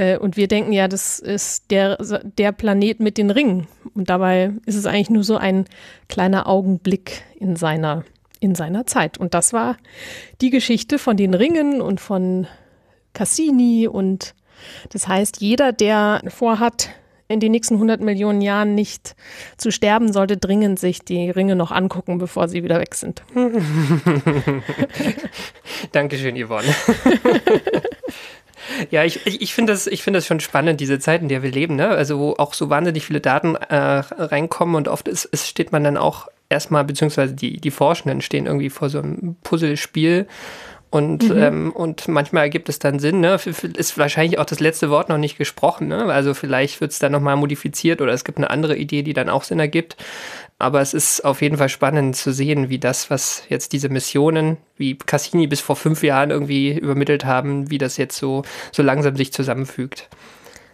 Äh, 0.00 0.16
und 0.16 0.36
wir 0.38 0.48
denken 0.48 0.72
ja, 0.72 0.88
das 0.88 1.18
ist 1.18 1.70
der, 1.70 1.98
der 2.38 2.52
Planet 2.52 3.00
mit 3.00 3.18
den 3.18 3.30
Ringen. 3.30 3.66
Und 3.94 4.08
dabei 4.08 4.52
ist 4.64 4.76
es 4.76 4.86
eigentlich 4.86 5.10
nur 5.10 5.24
so 5.24 5.36
ein 5.36 5.66
kleiner 6.08 6.46
Augenblick 6.46 7.22
in 7.38 7.54
seiner, 7.56 8.04
in 8.40 8.54
seiner 8.54 8.86
Zeit. 8.86 9.18
Und 9.18 9.34
das 9.34 9.52
war 9.52 9.76
die 10.40 10.48
Geschichte 10.48 10.98
von 10.98 11.18
den 11.18 11.34
Ringen 11.34 11.82
und 11.82 12.00
von 12.00 12.46
Cassini. 13.12 13.88
Und 13.88 14.34
das 14.88 15.06
heißt, 15.06 15.42
jeder, 15.42 15.72
der 15.72 16.22
vorhat, 16.28 16.88
in 17.28 17.38
den 17.38 17.52
nächsten 17.52 17.74
100 17.74 18.00
Millionen 18.00 18.40
Jahren 18.40 18.74
nicht 18.74 19.14
zu 19.56 19.70
sterben, 19.70 20.12
sollte 20.12 20.36
dringend 20.36 20.80
sich 20.80 21.04
die 21.04 21.30
Ringe 21.30 21.54
noch 21.54 21.70
angucken, 21.70 22.18
bevor 22.18 22.48
sie 22.48 22.64
wieder 22.64 22.80
weg 22.80 22.96
sind. 22.96 23.22
Dankeschön, 25.92 26.36
Yvonne. 26.36 26.66
Ja, 28.90 29.04
ich, 29.04 29.26
ich, 29.26 29.40
ich 29.40 29.54
finde 29.54 29.72
das, 29.72 29.88
find 29.88 30.16
das 30.16 30.26
schon 30.26 30.40
spannend, 30.40 30.80
diese 30.80 30.98
Zeit, 30.98 31.22
in 31.22 31.28
der 31.28 31.42
wir 31.42 31.50
leben, 31.50 31.76
ne? 31.76 31.88
Also 31.88 32.18
wo 32.18 32.34
auch 32.38 32.54
so 32.54 32.70
wahnsinnig 32.70 33.04
viele 33.04 33.20
Daten 33.20 33.54
äh, 33.54 33.76
reinkommen 33.76 34.74
und 34.74 34.88
oft 34.88 35.08
ist, 35.08 35.24
ist, 35.26 35.48
steht 35.48 35.72
man 35.72 35.84
dann 35.84 35.96
auch 35.96 36.28
erstmal, 36.48 36.84
beziehungsweise 36.84 37.34
die, 37.34 37.58
die 37.58 37.70
Forschenden 37.70 38.20
stehen 38.20 38.46
irgendwie 38.46 38.70
vor 38.70 38.90
so 38.90 38.98
einem 38.98 39.36
Puzzlespiel 39.42 40.26
und, 40.90 41.28
mhm. 41.28 41.38
ähm, 41.38 41.72
und 41.72 42.08
manchmal 42.08 42.42
ergibt 42.42 42.68
es 42.68 42.80
dann 42.80 42.98
Sinn, 42.98 43.20
ne? 43.20 43.38
Ist 43.76 43.96
wahrscheinlich 43.96 44.40
auch 44.40 44.44
das 44.44 44.58
letzte 44.58 44.90
Wort 44.90 45.08
noch 45.08 45.18
nicht 45.18 45.38
gesprochen, 45.38 45.86
ne? 45.86 46.06
Also 46.06 46.34
vielleicht 46.34 46.80
wird 46.80 46.90
es 46.90 46.98
dann 46.98 47.12
nochmal 47.12 47.36
modifiziert 47.36 48.00
oder 48.00 48.12
es 48.12 48.24
gibt 48.24 48.38
eine 48.38 48.50
andere 48.50 48.76
Idee, 48.76 49.04
die 49.04 49.12
dann 49.12 49.28
auch 49.28 49.44
Sinn 49.44 49.60
ergibt. 49.60 49.96
Aber 50.58 50.80
es 50.80 50.92
ist 50.92 51.24
auf 51.24 51.42
jeden 51.42 51.58
Fall 51.58 51.68
spannend 51.68 52.16
zu 52.16 52.32
sehen, 52.32 52.70
wie 52.70 52.80
das, 52.80 53.08
was 53.08 53.44
jetzt 53.48 53.72
diese 53.72 53.88
Missionen, 53.88 54.56
wie 54.76 54.98
Cassini 54.98 55.46
bis 55.46 55.60
vor 55.60 55.76
fünf 55.76 56.02
Jahren 56.02 56.30
irgendwie 56.30 56.72
übermittelt 56.72 57.24
haben, 57.24 57.70
wie 57.70 57.78
das 57.78 57.96
jetzt 57.96 58.18
so, 58.18 58.42
so 58.72 58.82
langsam 58.82 59.14
sich 59.14 59.32
zusammenfügt. 59.32 60.08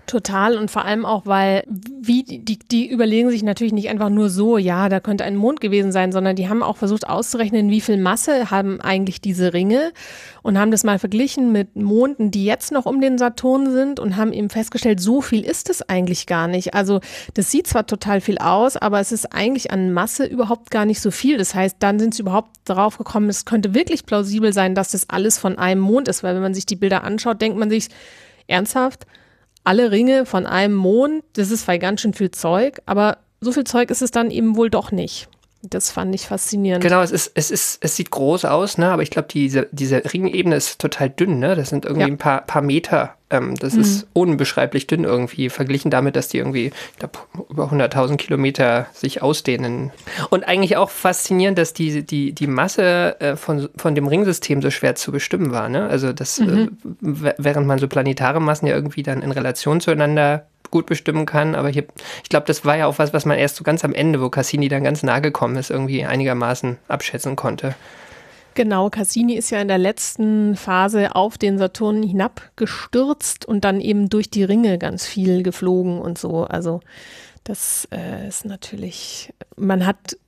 Total 0.07 0.57
und 0.57 0.71
vor 0.71 0.85
allem 0.85 1.05
auch, 1.05 1.27
weil 1.27 1.65
wie 1.67 2.23
die, 2.23 2.59
die 2.59 2.89
überlegen 2.89 3.29
sich 3.31 3.43
natürlich 3.43 3.73
nicht 3.73 3.89
einfach 3.89 4.09
nur 4.09 4.31
so, 4.31 4.57
ja, 4.57 4.89
da 4.89 5.01
könnte 5.01 5.25
ein 5.25 5.35
Mond 5.35 5.61
gewesen 5.61 5.91
sein, 5.91 6.13
sondern 6.13 6.37
die 6.37 6.49
haben 6.49 6.63
auch 6.63 6.77
versucht 6.77 7.09
auszurechnen, 7.09 7.71
wie 7.71 7.81
viel 7.81 7.97
Masse 7.97 8.51
haben 8.51 8.81
eigentlich 8.81 9.21
diese 9.21 9.53
Ringe 9.53 9.93
und 10.43 10.59
haben 10.59 10.71
das 10.71 10.85
mal 10.85 11.01
verglichen 11.01 11.51
mit 11.51 11.75
Monden, 11.75 12.31
die 12.31 12.45
jetzt 12.45 12.71
noch 12.71 12.87
um 12.87 13.01
den 13.01 13.19
Saturn 13.19 13.73
sind 13.73 13.99
und 13.99 14.17
haben 14.17 14.33
eben 14.33 14.49
festgestellt, 14.49 15.01
so 15.01 15.21
viel 15.21 15.45
ist 15.45 15.71
es 15.71 15.89
eigentlich 15.89 16.27
gar 16.27 16.47
nicht. 16.47 16.75
Also 16.75 17.01
das 17.35 17.51
sieht 17.51 17.67
zwar 17.67 17.87
total 17.87 18.21
viel 18.21 18.39
aus, 18.39 18.77
aber 18.77 19.01
es 19.01 19.11
ist 19.11 19.33
eigentlich 19.35 19.73
an 19.73 19.93
Masse 19.93 20.25
überhaupt 20.25 20.71
gar 20.71 20.85
nicht 20.85 21.01
so 21.01 21.11
viel. 21.11 21.37
Das 21.37 21.55
heißt, 21.55 21.79
dann 21.81 21.99
sind 21.99 22.15
sie 22.15 22.23
überhaupt 22.23 22.51
darauf 22.65 22.97
gekommen, 22.97 23.29
es 23.29 23.45
könnte 23.45 23.75
wirklich 23.75 24.07
plausibel 24.07 24.53
sein, 24.53 24.77
dass 24.77 24.93
das 24.93 25.11
alles 25.11 25.37
von 25.37 25.59
einem 25.59 25.81
Mond 25.81 26.07
ist, 26.07 26.23
weil 26.23 26.37
wenn 26.37 26.43
man 26.43 26.55
sich 26.55 26.67
die 26.67 26.77
Bilder 26.77 27.03
anschaut, 27.03 27.41
denkt 27.43 27.59
man 27.59 27.71
sich, 27.71 27.89
ernsthaft? 28.47 29.07
Alle 29.67 29.91
Ringe 29.91 30.27
von 30.27 30.47
einem 30.47 30.75
Mond, 30.75 31.25
das 31.33 31.51
ist 31.51 31.63
zwar 31.63 31.79
ganz 31.79 32.01
schön 32.01 32.15
viel 32.15 32.31
Zeug, 32.31 32.81
aber 32.87 33.19
so 33.41 33.51
viel 33.51 33.65
Zeug 33.65 33.91
ist 33.91 34.01
es 34.01 34.13
dann 34.13 34.31
eben 34.31 34.57
wohl 34.57 34.71
doch 34.71 34.93
nicht. 34.93 35.29
Das 35.71 35.91
fand 35.91 36.15
ich 36.15 36.27
faszinierend. 36.27 36.83
Genau, 36.83 37.01
es 37.01 37.11
ist, 37.11 37.33
es 37.35 37.51
ist, 37.51 37.79
es 37.81 37.97
sieht 37.97 38.11
groß 38.11 38.45
aus, 38.45 38.79
ne? 38.79 38.91
Aber 38.91 39.03
ich 39.03 39.11
glaube, 39.11 39.29
diese, 39.31 39.69
diese 39.73 40.03
Ringebene 40.13 40.57
ist 40.57 40.79
total 40.79 41.11
dünn, 41.11 41.39
ne? 41.39 41.57
Das 41.57 41.71
sind 41.71 41.85
irgendwie 41.85 42.07
ja. 42.07 42.07
ein 42.07 42.19
paar, 42.19 42.43
paar 42.43 42.63
Meter. 42.63 43.17
Ähm, 43.29 43.57
das 43.57 43.75
mhm. 43.75 43.81
ist 43.81 44.07
unbeschreiblich 44.13 44.87
dünn 44.87 45.05
irgendwie, 45.05 45.51
verglichen 45.51 45.91
damit, 45.91 46.15
dass 46.15 46.29
die 46.29 46.39
irgendwie, 46.39 46.67
ich 46.67 46.99
glaube, 46.99 47.19
über 47.51 47.73
100.000 47.73 48.17
Kilometer 48.17 48.87
sich 48.93 49.23
ausdehnen. 49.23 49.91
Und 50.31 50.47
eigentlich 50.47 50.77
auch 50.77 50.91
faszinierend, 50.91 51.59
dass 51.59 51.73
die, 51.73 52.05
die, 52.05 52.33
die 52.33 52.47
Masse 52.47 53.21
äh, 53.21 53.37
von, 53.37 53.69
von 53.77 53.95
dem 53.95 54.07
Ringsystem 54.07 54.63
so 54.63 54.71
schwer 54.71 54.95
zu 54.95 55.11
bestimmen 55.11 55.51
war, 55.51 55.69
ne? 55.69 55.89
Also 55.89 56.13
das, 56.13 56.39
mhm. 56.39 56.79
äh, 57.03 57.33
während 57.39 57.67
man 57.67 57.79
so 57.79 57.89
planetare 57.89 58.41
Massen 58.41 58.67
ja 58.67 58.75
irgendwie 58.75 59.03
dann 59.03 59.23
in 59.23 59.33
Relation 59.33 59.81
zueinander 59.81 60.47
gut 60.77 60.85
bestimmen 60.85 61.25
kann. 61.25 61.55
Aber 61.55 61.71
hier, 61.71 61.87
ich 62.23 62.29
glaube, 62.29 62.47
das 62.47 62.67
war 62.67 62.77
ja 62.77 62.87
auch 62.87 62.99
was, 62.99 63.15
was 63.15 63.25
man 63.25 63.39
erst 63.39 63.57
so 63.57 63.65
ganz 63.65 63.83
am 63.83 63.95
Ende, 63.95 64.21
wo 64.21 64.29
Cassini 64.29 64.69
dann 64.69 64.85
ganz 64.85 65.03
nah 65.03 65.21
gekommen 65.21 65.57
ist, 65.57 65.71
irgendwie 65.71 66.05
einigermaßen 66.05 66.77
abschätzen 66.87 67.35
konnte. 67.35 67.75
Genau, 68.55 68.91
Cassini 68.91 69.35
ist 69.35 69.51
ja 69.51 69.61
in 69.61 69.69
der 69.69 69.79
letzten 69.79 70.55
Phase 70.55 71.15
auf 71.15 71.39
den 71.39 71.57
Saturn 71.57 72.03
hinabgestürzt 72.03 73.47
und 73.47 73.65
dann 73.65 73.81
eben 73.81 74.11
durch 74.11 74.29
die 74.29 74.45
Ringe 74.45 74.79
ganz 74.79 75.07
viel 75.07 75.43
geflogen 75.43 75.99
und 75.99 76.19
so. 76.19 76.45
Also 76.45 76.81
das 77.45 77.89
äh, 77.91 78.29
ist 78.29 78.45
natürlich, 78.45 79.33
man 79.57 79.87
hat 79.87 80.19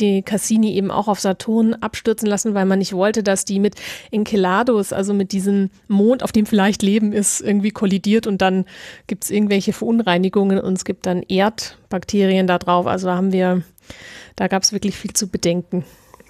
die 0.00 0.22
Cassini 0.22 0.74
eben 0.74 0.90
auch 0.90 1.08
auf 1.08 1.20
Saturn 1.20 1.74
abstürzen 1.74 2.28
lassen, 2.28 2.54
weil 2.54 2.66
man 2.66 2.78
nicht 2.78 2.92
wollte, 2.92 3.22
dass 3.22 3.44
die 3.44 3.60
mit 3.60 3.76
Enceladus, 4.10 4.92
also 4.92 5.14
mit 5.14 5.32
diesem 5.32 5.70
Mond, 5.88 6.22
auf 6.22 6.32
dem 6.32 6.46
vielleicht 6.46 6.82
Leben 6.82 7.12
ist, 7.12 7.40
irgendwie 7.40 7.70
kollidiert 7.70 8.26
und 8.26 8.42
dann 8.42 8.64
gibt 9.06 9.24
es 9.24 9.30
irgendwelche 9.30 9.72
Verunreinigungen 9.72 10.58
und 10.58 10.74
es 10.74 10.84
gibt 10.84 11.06
dann 11.06 11.22
Erdbakterien 11.22 12.46
da 12.46 12.58
drauf. 12.58 12.86
Also 12.86 13.08
da 13.08 13.16
haben 13.16 13.32
wir, 13.32 13.62
da 14.36 14.48
gab 14.48 14.62
es 14.62 14.72
wirklich 14.72 14.96
viel 14.96 15.12
zu 15.12 15.28
bedenken. 15.28 15.84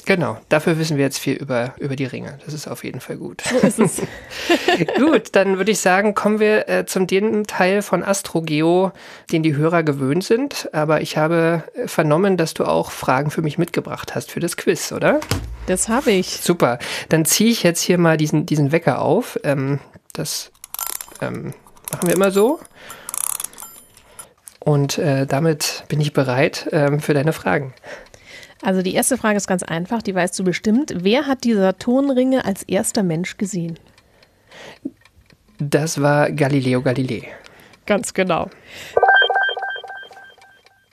Genau, 0.07 0.39
dafür 0.49 0.79
wissen 0.79 0.97
wir 0.97 1.05
jetzt 1.05 1.19
viel 1.19 1.35
über, 1.35 1.75
über 1.79 1.97
die 1.97 2.05
Ringe. 2.05 2.39
Das 2.45 2.55
ist 2.55 2.69
auf 2.69 2.85
jeden 2.85 3.01
Fall 3.01 3.17
gut. 3.17 3.43
So 3.71 3.85
gut, 4.97 5.29
dann 5.33 5.59
würde 5.59 5.71
ich 5.71 5.81
sagen, 5.81 6.15
kommen 6.15 6.41
wir 6.41 6.69
äh, 6.69 6.87
zum 6.87 7.07
Teil 7.47 7.83
von 7.83 8.03
AstroGeo, 8.03 8.93
den 9.33 9.43
die 9.43 9.57
Hörer 9.57 9.83
gewöhnt 9.83 10.25
sind. 10.25 10.69
Aber 10.73 11.01
ich 11.01 11.17
habe 11.17 11.65
äh, 11.75 11.89
vernommen, 11.89 12.37
dass 12.37 12.55
du 12.55 12.65
auch 12.65 12.91
Fragen 12.91 13.31
für 13.31 13.43
mich 13.43 13.59
mitgebracht 13.59 14.15
hast 14.15 14.31
für 14.31 14.41
das 14.41 14.57
Quiz, 14.57 14.93
oder? 14.93 15.21
Das 15.67 15.89
habe 15.89 16.11
ich. 16.11 16.41
Super. 16.41 16.79
Dann 17.09 17.25
ziehe 17.25 17.51
ich 17.51 17.63
jetzt 17.63 17.81
hier 17.81 17.99
mal 17.99 18.17
diesen, 18.17 18.47
diesen 18.47 18.73
Wecker 18.73 19.01
auf. 19.01 19.39
Ähm, 19.45 19.81
das 20.13 20.51
ähm, 21.21 21.55
machen 21.91 22.09
wir 22.09 22.15
immer 22.15 22.31
so. 22.31 22.61
Und 24.61 24.99
äh, 24.99 25.27
damit 25.27 25.85
bin 25.89 26.01
ich 26.01 26.13
bereit 26.13 26.69
ähm, 26.73 27.01
für 27.01 27.15
deine 27.15 27.33
Fragen. 27.33 27.73
Also 28.63 28.83
die 28.83 28.95
erste 28.95 29.17
Frage 29.17 29.37
ist 29.37 29.47
ganz 29.47 29.63
einfach, 29.63 30.03
die 30.03 30.15
weißt 30.15 30.39
du 30.39 30.45
bestimmt. 30.45 30.93
Wer 30.97 31.27
hat 31.27 31.45
die 31.45 31.55
Saturnringe 31.55 32.45
als 32.45 32.63
erster 32.63 33.03
Mensch 33.03 33.37
gesehen? 33.37 33.79
Das 35.59 36.01
war 36.01 36.31
Galileo 36.31 36.83
Galilei. 36.83 37.29
Ganz 37.87 38.15
genau. 38.15 38.49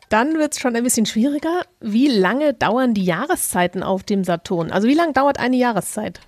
Dann 0.10 0.38
wird 0.38 0.54
es 0.54 0.60
schon 0.60 0.76
ein 0.76 0.84
bisschen 0.84 1.06
schwieriger. 1.06 1.64
Wie 1.82 2.08
lange 2.08 2.54
dauern 2.54 2.94
die 2.94 3.04
Jahreszeiten 3.04 3.84
auf 3.84 4.04
dem 4.04 4.24
Saturn? 4.24 4.72
Also 4.72 4.88
wie 4.88 4.94
lange 4.94 5.14
dauert 5.14 5.40
eine 5.40 5.58
Jahreszeit? 5.58 6.22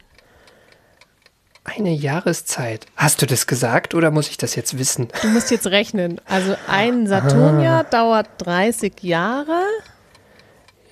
Eine 1.64 1.92
Jahreszeit. 1.92 2.86
Hast 2.96 3.22
du 3.22 3.26
das 3.26 3.48
gesagt 3.48 3.94
oder 3.94 4.12
muss 4.12 4.30
ich 4.30 4.38
das 4.38 4.56
jetzt 4.56 4.78
wissen? 4.78 5.08
Du 5.22 5.28
musst 5.30 5.52
jetzt 5.52 5.68
rechnen. 5.68 6.20
Also 6.26 6.56
ein 6.68 7.08
Saturnjahr 7.08 7.82
ah. 7.82 7.84
dauert 7.84 8.28
30 8.40 9.02
Jahre. 9.02 9.62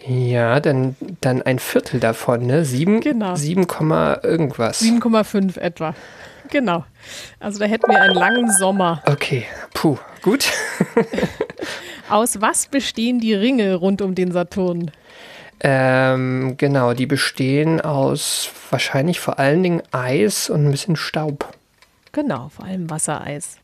Ja, 0.08 0.60
dann, 0.60 0.96
dann 1.22 1.42
ein 1.42 1.60
Viertel 1.60 2.00
davon, 2.00 2.46
ne? 2.46 2.64
Sieben, 2.64 3.02
Genau. 3.02 3.36
7, 3.36 3.68
Komma 3.68 4.20
irgendwas. 4.24 4.82
7,5 4.82 5.60
etwa. 5.60 5.94
Genau. 6.50 6.86
Also 7.40 7.60
da 7.60 7.66
hätten 7.66 7.90
wir 7.92 8.02
einen 8.02 8.14
langen 8.16 8.50
Sommer. 8.52 9.02
Okay, 9.06 9.46
puh, 9.74 9.98
gut. 10.22 10.50
Aus 12.10 12.40
was 12.40 12.68
bestehen 12.68 13.20
die 13.20 13.34
Ringe 13.34 13.76
rund 13.76 14.02
um 14.02 14.16
den 14.16 14.32
Saturn? 14.32 14.92
Ähm, 15.60 16.56
genau, 16.58 16.94
die 16.94 17.08
bestehen 17.08 17.82
aus 17.82 18.50
wahrscheinlich 18.70 19.20
vor 19.20 19.40
allen 19.40 19.64
Dingen 19.64 19.82
Eis 19.92 20.50
und 20.50 20.66
ein 20.66 20.72
bisschen 20.72 20.96
Staub. 20.96 21.52
Genau, 22.12 22.50
vor 22.50 22.66
allem 22.66 22.90
Wassereis. 22.90 23.58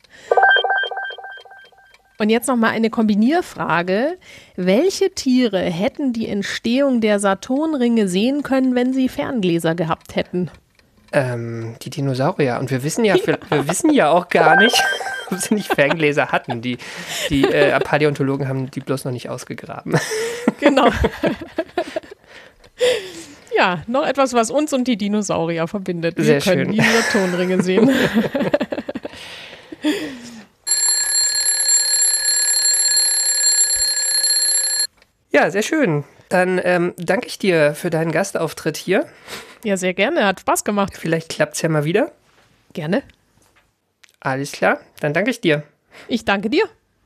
Und 2.19 2.30
jetzt 2.30 2.47
noch 2.47 2.56
mal 2.56 2.69
eine 2.69 2.89
Kombinierfrage. 2.89 4.17
Welche 4.56 5.12
Tiere 5.12 5.60
hätten 5.60 6.13
die 6.13 6.28
Entstehung 6.28 7.02
der 7.02 7.19
Saturnringe 7.19 8.08
sehen 8.08 8.43
können, 8.43 8.76
wenn 8.76 8.93
sie 8.93 9.10
Ferngläser 9.10 9.76
gehabt 9.76 10.15
hätten? 10.15 10.49
Ähm, 11.12 11.76
die 11.82 11.89
Dinosaurier. 11.89 12.60
Und 12.60 12.71
wir 12.71 12.84
wissen 12.84 13.06
ja, 13.06 13.15
Wir, 13.15 13.39
wir 13.49 13.67
wissen 13.67 13.93
ja 13.93 14.10
auch 14.10 14.30
gar 14.30 14.58
nicht, 14.58 14.82
ob 15.32 15.39
sie 15.39 15.56
nicht 15.56 15.73
Ferngläser 15.73 16.32
hatten. 16.32 16.62
Die, 16.62 16.78
die 17.30 17.43
äh, 17.43 17.80
Paläontologen 17.80 18.47
haben 18.47 18.71
die 18.71 18.80
bloß 18.80 19.06
noch 19.06 19.12
nicht 19.12 19.30
ausgegraben. 19.30 19.97
Genau. 20.60 20.88
ja, 23.56 23.84
noch 23.88 24.06
etwas, 24.06 24.34
was 24.34 24.49
uns 24.49 24.73
und 24.73 24.88
die 24.88 24.97
Dinosaurier 24.97 25.67
verbindet. 25.67 26.17
Wir 26.17 26.26
Sehr 26.26 26.41
können 26.41 26.73
schön. 26.73 26.73
die 26.73 26.82
Saturnringe 26.82 27.62
sehen. 27.62 27.91
Ja, 35.43 35.51
sehr 35.51 35.62
schön. 35.62 36.06
Dann 36.29 36.62
ähm, 36.63 36.93
danke 36.95 37.27
ich 37.27 37.38
dir 37.38 37.75
für 37.75 37.89
deinen 37.89 38.13
Gastauftritt 38.13 38.77
hier. 38.77 39.06
ja, 39.65 39.75
sehr 39.75 39.93
gerne. 39.93 40.25
Hat 40.25 40.39
Spaß 40.39 40.63
gemacht. 40.63 40.93
Vielleicht 40.97 41.27
klappt 41.27 41.56
es 41.56 41.62
ja 41.62 41.67
mal 41.67 41.84
wieder. 41.84 42.13
Gerne. 42.71 43.03
Alles 44.21 44.53
klar, 44.53 44.79
dann 45.01 45.13
danke 45.13 45.32
ich 45.32 45.41
dir. 45.41 45.63
Ich 46.08 46.23
danke 46.23 46.49
dir. 46.49 46.63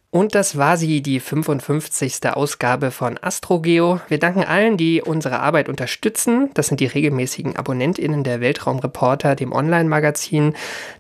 Und 0.10 0.36
das 0.36 0.58
war 0.58 0.78
sie, 0.78 1.02
die 1.02 1.20
55. 1.20 2.30
Ausgabe 2.32 2.92
von 2.92 3.20
AstroGeo. 3.22 4.00
Wir 4.08 4.20
danken 4.20 4.46
allen, 4.46 4.78
die 4.78 5.02
unsere 5.02 5.42
Arbeit 5.42 5.68
unterstützen. 5.68 6.50
Das 6.54 6.68
sind 6.68 6.80
die 6.80 6.86
regelmäßigen 6.86 7.58
AbonnentInnen 7.58 8.24
der 8.24 8.40
Weltraumreporter, 8.40 9.36
dem 9.36 9.52
Online-Magazin. 9.52 10.54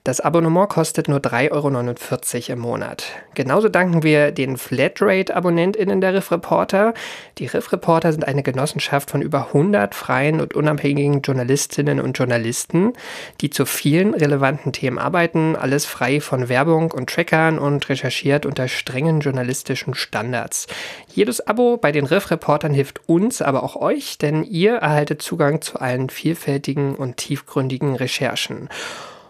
Das 0.04 0.20
Abonnement 0.20 0.67
kostet 0.67 1.08
nur 1.08 1.20
3,49 1.20 1.52
Euro 1.54 2.54
im 2.54 2.60
Monat. 2.60 3.06
Genauso 3.34 3.70
danken 3.70 4.04
wir 4.04 4.34
den 4.34 4.58
Flatrate-AbonnentInnen 4.58 6.02
der 6.02 6.13
Riff 6.13 6.30
Reporter. 6.30 6.93
Die 7.38 7.46
Riff 7.46 7.72
Reporter 7.72 8.12
sind 8.12 8.28
eine 8.28 8.43
Genossenschaft 8.43 9.10
von 9.10 9.22
über 9.22 9.48
100 9.48 9.96
freien 9.96 10.41
und 10.41 10.54
unabhängigen 10.54 11.22
Journalistinnen 11.22 12.02
und 12.02 12.17
Journalisten, 12.17 12.91
die 13.39 13.52
zu 13.52 13.65
vielen 13.65 14.13
relevanten 14.13 14.74
Themen 14.74 15.00
arbeiten. 15.00 15.56
Alles 15.56 15.86
frei 15.86 16.20
von 16.20 16.50
Werbung 16.50 16.91
und 16.91 17.10
Trackern 17.10 17.58
und 17.58 17.88
recherchiert 17.88 18.46
unter 18.46 18.67
strengen 18.97 19.19
journalistischen 19.19 19.93
Standards. 19.93 20.65
Jedes 21.13 21.45
Abo 21.45 21.77
bei 21.77 21.91
den 21.91 22.07
Riff-Reportern 22.07 22.73
hilft 22.73 23.07
uns, 23.07 23.43
aber 23.43 23.62
auch 23.62 23.75
euch, 23.75 24.17
denn 24.17 24.43
ihr 24.43 24.77
erhaltet 24.77 25.21
Zugang 25.21 25.62
zu 25.62 25.79
allen 25.79 26.10
vielfältigen 26.10 26.95
und 26.95 27.17
tiefgründigen 27.17 27.95
Recherchen. 27.95 28.69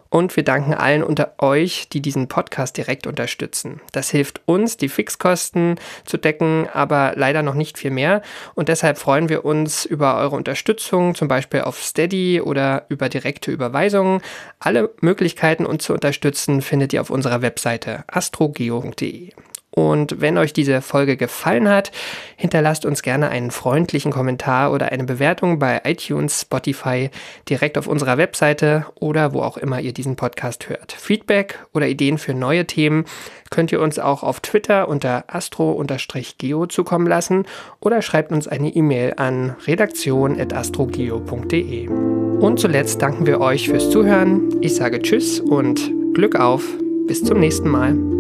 Und 0.10 0.38
wir 0.38 0.43
danken 0.43 0.73
allen 0.73 1.03
unter 1.03 1.34
euch, 1.39 1.89
die 1.89 2.01
diesen 2.01 2.30
Podcast 2.30 2.77
direkt 2.77 3.08
unterstützen. 3.08 3.82
Das 3.91 4.10
hilft 4.10 4.39
uns, 4.45 4.77
die 4.77 4.88
Fixkosten 4.88 5.75
zu 6.06 6.15
decken, 6.15 6.69
aber 6.71 7.12
leider 7.17 7.43
noch 7.43 7.56
nicht 7.56 7.77
viel 7.77 7.91
mehr. 7.91 8.21
Und 8.56 8.69
deshalb 8.69 8.97
freuen 8.97 9.27
wir 9.27 9.43
uns 9.43 9.84
über 9.84 10.15
eure 10.15 10.38
Unterstützung, 10.38 11.13
zum 11.13 11.27
Beispiel 11.27 11.60
auf 11.60 11.84
Steady 11.84 12.39
oder 12.39 12.86
über 12.88 13.10
direkte 13.10 13.51
Überweisungen. 13.51 14.21
Alle 14.60 14.91
Möglichkeiten, 15.01 15.65
uns 15.65 15.84
zu 15.84 15.93
unterstützen, 15.93 16.62
findet 16.62 16.93
ihr 16.93 17.01
auf 17.01 17.10
unserer 17.10 17.41
Webseite 17.41 18.06
astrogeo.de. 18.08 19.34
Und 19.78 20.20
wenn 20.20 20.38
euch 20.40 20.54
diese 20.54 20.82
Folge 20.82 21.18
gefallen 21.18 21.70
hat, 21.70 21.92
hinterlasst 22.36 22.84
uns 22.84 23.04
gerne 23.04 23.30
einen 23.30 23.52
freundlichen 23.52 24.12
Kommentar 24.12 24.74
oder 24.74 24.92
eine 24.92 25.04
Bewertung 25.04 25.60
bei 25.60 25.82
iTunes, 25.84 26.42
Spotify, 26.42 27.12
direkt 27.48 27.78
auf 27.78 27.86
unserer 27.86 28.18
Webseite 28.18 28.88
oder 28.96 29.34
wo 29.34 29.42
auch 29.42 29.56
immer 29.56 29.80
ihr 29.80 29.94
diesen 29.94 30.16
Podcast 30.16 30.68
hört. 30.68 30.94
Feedback 30.94 31.60
oder 31.76 31.88
Ideen 31.88 32.18
für 32.18 32.34
neue 32.34 32.66
Themen 32.66 33.06
könnt 33.52 33.72
ihr 33.72 33.80
uns 33.80 34.00
auch 34.00 34.24
auf 34.24 34.40
Twitter 34.40 34.88
unter 34.88 35.26
astro-geo 35.28 36.66
zukommen 36.66 37.06
lassen 37.06 37.46
oder 37.80 38.02
schreibt 38.02 38.32
uns 38.32 38.48
eine 38.48 38.70
E-Mail 38.70 39.13
an 39.18 39.56
redaktion.astrogeo.de. 39.68 41.88
Und 41.88 42.60
zuletzt 42.60 43.04
danken 43.04 43.28
wir 43.28 43.40
euch 43.42 43.70
fürs 43.70 43.92
Zuhören. 43.92 44.60
Ich 44.62 44.74
sage 44.74 45.04
Tschüss 45.04 45.40
und 45.40 45.92
Glück 46.16 46.36
auf. 46.36 46.63
Bis 47.06 47.24
zum 47.24 47.40
nächsten 47.40 47.70
Mal. 47.70 48.16